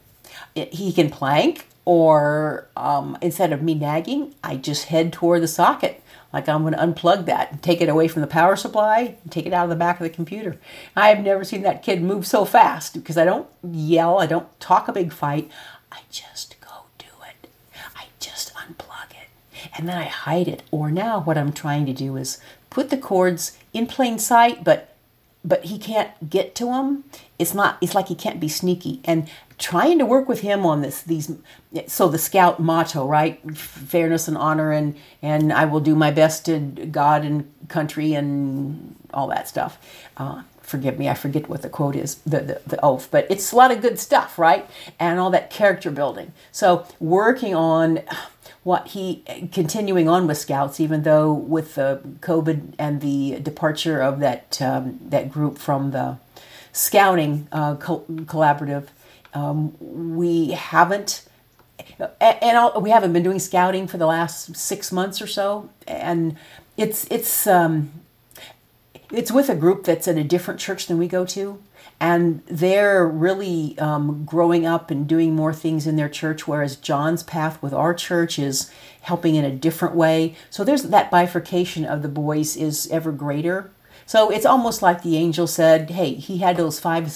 he 0.56 0.92
can 0.94 1.10
plank, 1.10 1.68
or 1.84 2.68
um, 2.76 3.18
instead 3.22 3.54
of 3.54 3.62
me 3.62 3.76
nagging, 3.76 4.34
I 4.44 4.56
just 4.56 4.86
head 4.86 5.14
toward 5.14 5.44
the 5.44 5.48
socket 5.48 6.02
like 6.36 6.50
I'm 6.50 6.64
going 6.64 6.74
to 6.74 6.80
unplug 6.80 7.26
that 7.28 7.54
and 7.54 7.64
take 7.64 7.80
it 7.80 7.88
away 7.88 8.10
from 8.10 8.20
the 8.20 8.28
power 8.28 8.58
supply 8.58 9.16
and 9.24 9.32
take 9.32 9.46
it 9.46 9.54
out 9.54 9.64
of 9.64 9.70
the 9.70 9.76
back 9.78 10.02
of 10.02 10.04
the 10.04 10.10
computer. 10.10 10.60
I 10.94 11.08
have 11.08 11.24
never 11.24 11.46
seen 11.46 11.62
that 11.62 11.82
kid 11.82 12.02
move 12.02 12.28
so 12.28 12.44
fast 12.44 12.94
because 12.94 13.18
I 13.18 13.24
don't 13.24 13.48
yell, 13.64 14.20
I 14.20 14.26
don't 14.26 14.60
talk 14.60 14.90
a 14.90 14.94
big 14.94 15.14
fight. 15.14 15.50
I 15.94 16.00
just 16.12 16.60
go 16.60 16.88
do 16.98 17.06
it. 17.30 17.50
I 17.96 18.08
just 18.20 18.54
unplug 18.54 19.12
it. 19.12 19.30
And 19.78 19.88
then 19.88 19.98
I 19.98 20.04
hide 20.04 20.50
it. 20.50 20.64
Or 20.72 20.92
now 20.92 21.22
what 21.22 21.38
I'm 21.38 21.54
trying 21.54 21.86
to 21.86 21.94
do 21.94 22.18
is 22.18 22.42
put 22.70 22.90
the 22.90 22.98
cords 22.98 23.58
in 23.72 23.88
plain 23.88 24.20
sight, 24.20 24.66
but 24.66 24.94
but 25.46 25.66
he 25.66 25.78
can't 25.78 26.30
get 26.30 26.56
to 26.56 26.66
them. 26.66 27.04
It's 27.38 27.54
not. 27.54 27.78
It's 27.80 27.94
like 27.94 28.08
he 28.08 28.16
can't 28.16 28.40
be 28.40 28.50
sneaky. 28.50 29.00
And 29.06 29.30
trying 29.58 30.00
to 30.00 30.06
work 30.06 30.28
with 30.28 30.42
him 30.42 30.66
on 30.66 30.82
this 30.82 31.02
these 31.04 31.32
so 31.88 32.10
the 32.10 32.18
scout 32.18 32.60
motto 32.60 33.08
right 33.08 33.40
fairness 33.58 34.28
and 34.28 34.38
honor 34.38 34.72
and 34.72 34.98
and 35.22 35.54
i 35.54 35.64
will 35.64 35.80
do 35.80 35.96
my 35.96 36.12
best 36.12 36.46
to 36.46 36.60
god 36.60 37.24
and 37.24 37.50
country 37.70 38.14
and 38.14 38.96
all 39.14 39.28
that 39.28 39.48
stuff 39.48 39.78
uh, 40.18 40.42
forgive 40.62 41.00
me 41.00 41.08
i 41.08 41.14
forget 41.14 41.48
what 41.48 41.62
the 41.62 41.70
quote 41.70 41.96
is 41.96 42.16
the, 42.26 42.42
the, 42.42 42.62
the 42.68 42.84
oath 42.84 43.08
but 43.12 43.26
it's 43.30 43.54
a 43.54 43.56
lot 43.56 43.72
of 43.72 43.82
good 43.82 43.98
stuff 43.98 44.38
right 44.38 44.70
and 45.00 45.20
all 45.20 45.30
that 45.30 45.50
character 45.50 45.90
building 45.90 46.34
so 46.52 46.86
working 47.00 47.56
on 47.56 48.02
what 48.66 48.90
he 48.90 49.24
continuing 49.54 50.10
on 50.10 50.28
with 50.28 50.38
scouts 50.38 50.80
even 50.82 51.04
though 51.04 51.32
with 51.32 51.76
the 51.76 52.02
covid 52.20 52.74
and 52.78 53.00
the 53.00 53.40
departure 53.40 54.02
of 54.02 54.20
that 54.20 54.62
um, 54.62 55.00
that 55.02 55.32
group 55.32 55.58
from 55.58 55.92
the 55.92 56.18
scouting 56.74 57.48
uh, 57.54 57.76
co- 57.76 58.04
collaborative 58.26 58.88
um, 59.36 59.76
we 59.80 60.52
haven't, 60.52 61.28
and 62.22 62.84
we 62.84 62.90
haven't 62.90 63.12
been 63.12 63.22
doing 63.22 63.38
scouting 63.38 63.86
for 63.86 63.98
the 63.98 64.06
last 64.06 64.56
six 64.56 64.92
months 64.94 65.22
or 65.22 65.28
so, 65.28 65.70
and 65.86 66.38
it's 66.78 67.06
it's 67.12 67.46
um, 67.46 67.92
it's 69.12 69.32
with 69.32 69.50
a 69.50 69.56
group 69.56 69.84
that's 69.84 70.08
in 70.08 70.18
a 70.18 70.24
different 70.24 70.60
church 70.60 70.88
than 70.88 70.98
we 70.98 71.10
go 71.10 71.26
to, 71.26 71.62
and 72.06 72.44
they're 72.46 73.08
really 73.08 73.76
um, 73.80 74.26
growing 74.26 74.64
up 74.64 74.92
and 74.92 75.08
doing 75.08 75.36
more 75.36 75.54
things 75.54 75.88
in 75.88 75.96
their 75.96 76.08
church, 76.08 76.48
whereas 76.48 76.76
John's 76.76 77.24
path 77.24 77.60
with 77.64 77.74
our 77.74 77.96
church 77.96 78.38
is 78.38 78.70
helping 79.02 79.34
in 79.34 79.44
a 79.44 79.50
different 79.50 79.96
way. 79.96 80.36
So 80.52 80.64
there's 80.64 80.84
that 80.84 81.10
bifurcation 81.10 81.84
of 81.84 82.04
the 82.04 82.08
boys 82.08 82.56
is 82.56 82.88
ever 82.92 83.12
greater. 83.12 83.72
So 84.06 84.30
it's 84.30 84.46
almost 84.46 84.84
like 84.84 85.02
the 85.02 85.18
angel 85.18 85.48
said, 85.48 85.90
"Hey, 85.90 86.14
he 86.14 86.38
had 86.38 86.58
those 86.58 86.80
five 86.80 87.12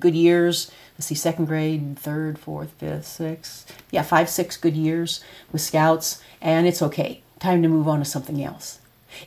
good 0.00 0.14
years." 0.14 0.70
let's 0.96 1.06
see, 1.08 1.14
second 1.16 1.46
grade, 1.46 1.98
third, 1.98 2.38
fourth, 2.38 2.70
fifth, 2.78 3.06
sixth. 3.06 3.76
Yeah, 3.90 4.02
five, 4.02 4.30
six 4.30 4.56
good 4.56 4.76
years 4.76 5.22
with 5.52 5.60
scouts, 5.60 6.22
and 6.40 6.66
it's 6.66 6.80
okay. 6.80 7.20
Time 7.40 7.62
to 7.62 7.68
move 7.68 7.88
on 7.88 7.98
to 7.98 8.04
something 8.04 8.42
else. 8.42 8.78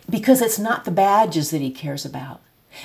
because 0.10 0.42
it's 0.42 0.58
not 0.58 0.86
the 0.86 0.92
badges 0.92 1.52
that 1.52 1.62
he 1.62 1.72
cares 1.72 2.04
about. 2.06 2.42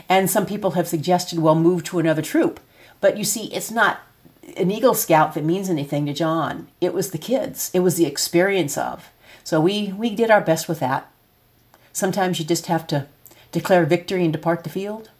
And 0.09 0.31
some 0.31 0.47
people 0.47 0.73
have 0.73 0.89
suggested, 0.89 1.39
well, 1.39 1.55
move 1.55 1.85
to 1.85 1.99
another 1.99 2.23
troop. 2.23 2.61
But 3.01 3.17
you 3.17 3.25
see, 3.25 3.53
it's 3.53 3.71
not 3.71 4.01
an 4.57 4.71
Eagle 4.71 4.95
Scout 4.95 5.35
that 5.35 5.45
means 5.45 5.69
anything 5.69 6.07
to 6.07 6.13
John. 6.13 6.69
It 6.81 6.95
was 6.95 7.11
the 7.11 7.19
kids, 7.19 7.71
it 7.73 7.81
was 7.81 7.97
the 7.97 8.07
experience 8.07 8.77
of. 8.77 9.11
So 9.45 9.61
we, 9.61 9.93
we 9.93 10.15
did 10.15 10.31
our 10.31 10.41
best 10.41 10.69
with 10.69 10.81
that. 10.81 11.11
Sometimes 11.93 12.39
you 12.39 12.45
just 12.45 12.67
have 12.67 12.87
to 12.89 13.07
declare 13.51 13.85
victory 13.85 14.25
and 14.25 14.33
depart 14.33 14.65
the 14.65 14.71
field. 14.71 15.11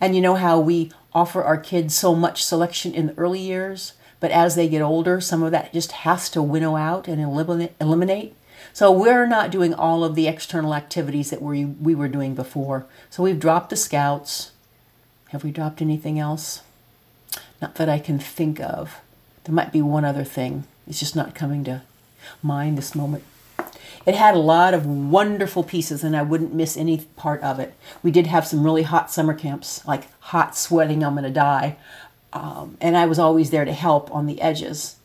And 0.00 0.14
you 0.14 0.20
know 0.20 0.34
how 0.34 0.60
we 0.60 0.92
offer 1.14 1.42
our 1.42 1.56
kids 1.56 1.96
so 1.96 2.14
much 2.14 2.44
selection 2.44 2.92
in 2.94 3.06
the 3.06 3.18
early 3.18 3.40
years, 3.40 3.94
but 4.20 4.30
as 4.30 4.54
they 4.54 4.68
get 4.68 4.82
older, 4.82 5.20
some 5.20 5.42
of 5.42 5.52
that 5.52 5.72
just 5.72 5.92
has 5.92 6.28
to 6.30 6.42
winnow 6.42 6.76
out 6.76 7.08
and 7.08 7.20
eliminate. 7.20 8.34
So 8.76 8.92
we're 8.92 9.26
not 9.26 9.50
doing 9.50 9.72
all 9.72 10.04
of 10.04 10.14
the 10.14 10.28
external 10.28 10.74
activities 10.74 11.30
that 11.30 11.40
we, 11.40 11.64
we 11.64 11.94
were 11.94 12.08
doing 12.08 12.34
before. 12.34 12.84
So 13.08 13.22
we've 13.22 13.40
dropped 13.40 13.70
the 13.70 13.74
scouts. 13.76 14.50
Have 15.30 15.42
we 15.42 15.50
dropped 15.50 15.80
anything 15.80 16.18
else? 16.18 16.60
Not 17.62 17.76
that 17.76 17.88
I 17.88 17.98
can 17.98 18.18
think 18.18 18.60
of. 18.60 19.00
There 19.44 19.54
might 19.54 19.72
be 19.72 19.80
one 19.80 20.04
other 20.04 20.24
thing. 20.24 20.64
It's 20.86 21.00
just 21.00 21.16
not 21.16 21.34
coming 21.34 21.64
to 21.64 21.84
mind 22.42 22.76
this 22.76 22.94
moment. 22.94 23.24
It 24.04 24.14
had 24.14 24.34
a 24.34 24.40
lot 24.40 24.74
of 24.74 24.84
wonderful 24.84 25.62
pieces, 25.62 26.04
and 26.04 26.14
I 26.14 26.20
wouldn't 26.20 26.52
miss 26.52 26.76
any 26.76 26.98
part 27.16 27.40
of 27.42 27.58
it. 27.58 27.72
We 28.02 28.10
did 28.10 28.26
have 28.26 28.46
some 28.46 28.62
really 28.62 28.82
hot 28.82 29.10
summer 29.10 29.32
camps, 29.32 29.86
like 29.86 30.04
hot 30.20 30.54
sweating, 30.54 31.02
I'm 31.02 31.14
going 31.14 31.24
to 31.24 31.30
die. 31.30 31.78
Um, 32.34 32.76
and 32.82 32.94
I 32.94 33.06
was 33.06 33.18
always 33.18 33.48
there 33.48 33.64
to 33.64 33.72
help 33.72 34.14
on 34.14 34.26
the 34.26 34.38
edges. 34.42 34.96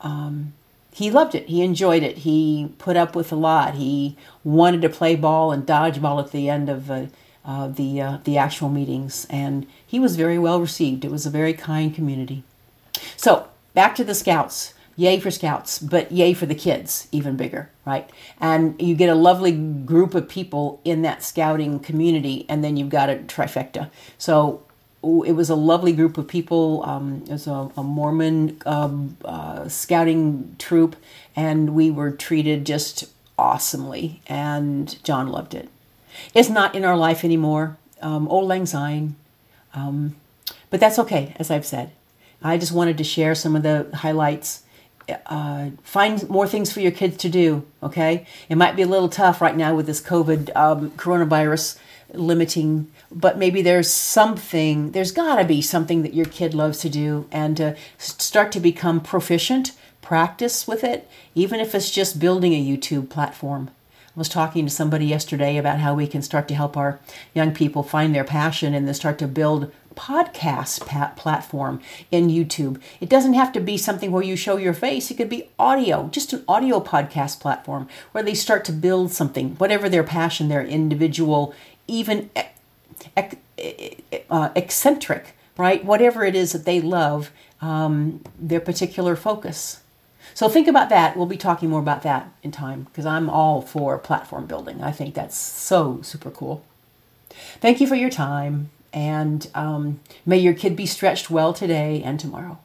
Um, 0.00 0.54
he 0.92 1.10
loved 1.10 1.34
it. 1.34 1.48
He 1.48 1.62
enjoyed 1.62 2.02
it. 2.02 2.18
He 2.18 2.72
put 2.78 2.96
up 2.96 3.16
with 3.16 3.32
a 3.32 3.36
lot. 3.36 3.74
He 3.74 4.16
wanted 4.44 4.82
to 4.82 4.90
play 4.90 5.16
ball 5.16 5.50
and 5.50 5.66
dodgeball 5.66 6.22
at 6.22 6.32
the 6.32 6.50
end 6.50 6.68
of 6.68 6.90
uh, 6.90 7.06
uh, 7.44 7.68
the 7.68 8.00
uh, 8.00 8.18
the 8.24 8.36
actual 8.36 8.68
meetings, 8.68 9.26
and 9.30 9.66
he 9.84 9.98
was 9.98 10.16
very 10.16 10.38
well 10.38 10.60
received. 10.60 11.04
It 11.04 11.10
was 11.10 11.26
a 11.26 11.30
very 11.30 11.54
kind 11.54 11.94
community. 11.94 12.44
So 13.16 13.48
back 13.74 13.94
to 13.96 14.04
the 14.04 14.14
scouts. 14.14 14.74
Yay 14.94 15.18
for 15.18 15.30
scouts, 15.30 15.78
but 15.78 16.12
yay 16.12 16.34
for 16.34 16.44
the 16.44 16.54
kids, 16.54 17.08
even 17.10 17.34
bigger, 17.34 17.70
right? 17.86 18.10
And 18.38 18.80
you 18.80 18.94
get 18.94 19.08
a 19.08 19.14
lovely 19.14 19.52
group 19.52 20.14
of 20.14 20.28
people 20.28 20.82
in 20.84 21.00
that 21.00 21.22
scouting 21.22 21.80
community, 21.80 22.44
and 22.46 22.62
then 22.62 22.76
you've 22.76 22.90
got 22.90 23.08
a 23.08 23.14
trifecta. 23.14 23.90
So 24.18 24.62
it 25.02 25.32
was 25.32 25.50
a 25.50 25.54
lovely 25.54 25.92
group 25.92 26.16
of 26.16 26.28
people. 26.28 26.84
Um, 26.86 27.24
it 27.26 27.32
was 27.32 27.46
a, 27.46 27.70
a 27.76 27.82
Mormon 27.82 28.60
um, 28.66 29.16
uh, 29.24 29.68
scouting 29.68 30.54
troop, 30.58 30.96
and 31.34 31.74
we 31.74 31.90
were 31.90 32.10
treated 32.10 32.64
just 32.64 33.10
awesomely, 33.38 34.22
and 34.26 35.02
John 35.02 35.28
loved 35.28 35.54
it. 35.54 35.68
It's 36.34 36.48
not 36.48 36.74
in 36.74 36.84
our 36.84 36.96
life 36.96 37.24
anymore. 37.24 37.76
Um, 38.00 38.28
Auld 38.28 38.46
Lang 38.46 38.66
Syne. 38.66 39.16
Um, 39.74 40.16
but 40.70 40.80
that's 40.80 40.98
okay, 40.98 41.34
as 41.38 41.50
I've 41.50 41.66
said. 41.66 41.92
I 42.42 42.58
just 42.58 42.72
wanted 42.72 42.98
to 42.98 43.04
share 43.04 43.34
some 43.34 43.56
of 43.56 43.62
the 43.62 43.88
highlights. 43.94 44.62
Uh, 45.26 45.70
find 45.82 46.28
more 46.28 46.46
things 46.46 46.72
for 46.72 46.80
your 46.80 46.92
kids 46.92 47.16
to 47.18 47.28
do, 47.28 47.64
okay? 47.82 48.26
It 48.48 48.56
might 48.56 48.76
be 48.76 48.82
a 48.82 48.86
little 48.86 49.08
tough 49.08 49.40
right 49.40 49.56
now 49.56 49.74
with 49.74 49.86
this 49.86 50.00
COVID 50.00 50.54
um, 50.56 50.90
coronavirus 50.92 51.78
limiting 52.14 52.90
but 53.10 53.38
maybe 53.38 53.62
there's 53.62 53.90
something 53.90 54.92
there's 54.92 55.12
got 55.12 55.36
to 55.36 55.44
be 55.44 55.62
something 55.62 56.02
that 56.02 56.14
your 56.14 56.26
kid 56.26 56.54
loves 56.54 56.78
to 56.78 56.88
do 56.88 57.26
and 57.30 57.60
uh, 57.60 57.72
to 57.72 57.76
start 57.98 58.52
to 58.52 58.60
become 58.60 59.00
proficient 59.00 59.72
practice 60.00 60.66
with 60.66 60.84
it 60.84 61.08
even 61.34 61.60
if 61.60 61.74
it's 61.74 61.90
just 61.90 62.18
building 62.18 62.52
a 62.52 62.64
youtube 62.64 63.08
platform 63.08 63.70
i 63.98 64.18
was 64.18 64.28
talking 64.28 64.64
to 64.64 64.70
somebody 64.70 65.06
yesterday 65.06 65.56
about 65.56 65.78
how 65.78 65.94
we 65.94 66.06
can 66.06 66.22
start 66.22 66.48
to 66.48 66.54
help 66.54 66.76
our 66.76 66.98
young 67.34 67.52
people 67.52 67.82
find 67.82 68.14
their 68.14 68.24
passion 68.24 68.74
and 68.74 68.86
then 68.86 68.94
start 68.94 69.18
to 69.18 69.26
build 69.26 69.72
podcast 69.94 70.86
pat- 70.86 71.16
platform 71.16 71.80
in 72.10 72.28
YouTube. 72.28 72.80
It 73.00 73.08
doesn't 73.08 73.34
have 73.34 73.52
to 73.52 73.60
be 73.60 73.76
something 73.76 74.10
where 74.10 74.22
you 74.22 74.36
show 74.36 74.56
your 74.56 74.74
face. 74.74 75.10
It 75.10 75.16
could 75.16 75.28
be 75.28 75.48
audio, 75.58 76.08
just 76.08 76.32
an 76.32 76.44
audio 76.48 76.80
podcast 76.80 77.40
platform 77.40 77.88
where 78.12 78.24
they 78.24 78.34
start 78.34 78.64
to 78.66 78.72
build 78.72 79.12
something, 79.12 79.50
whatever 79.56 79.88
their 79.88 80.04
passion, 80.04 80.48
their 80.48 80.64
individual, 80.64 81.54
even 81.86 82.30
uh, 84.30 84.48
eccentric, 84.56 85.36
right? 85.56 85.84
Whatever 85.84 86.24
it 86.24 86.34
is 86.34 86.52
that 86.52 86.64
they 86.64 86.80
love, 86.80 87.30
um, 87.60 88.22
their 88.38 88.60
particular 88.60 89.16
focus. 89.16 89.80
So 90.34 90.48
think 90.48 90.66
about 90.68 90.88
that. 90.88 91.16
We'll 91.16 91.26
be 91.26 91.36
talking 91.36 91.68
more 91.68 91.80
about 91.80 92.02
that 92.02 92.32
in 92.42 92.50
time 92.50 92.84
because 92.84 93.06
I'm 93.06 93.28
all 93.28 93.60
for 93.60 93.98
platform 93.98 94.46
building. 94.46 94.82
I 94.82 94.92
think 94.92 95.14
that's 95.14 95.36
so 95.36 96.00
super 96.02 96.30
cool. 96.30 96.64
Thank 97.60 97.80
you 97.80 97.86
for 97.86 97.94
your 97.94 98.10
time, 98.10 98.70
and 98.92 99.48
um, 99.54 100.00
may 100.24 100.38
your 100.38 100.54
kid 100.54 100.76
be 100.76 100.86
stretched 100.86 101.30
well 101.30 101.52
today 101.52 102.02
and 102.02 102.18
tomorrow. 102.18 102.58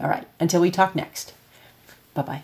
All 0.00 0.08
right, 0.08 0.26
until 0.40 0.60
we 0.60 0.70
talk 0.70 0.94
next. 0.94 1.32
Bye 2.14 2.22
bye. 2.22 2.42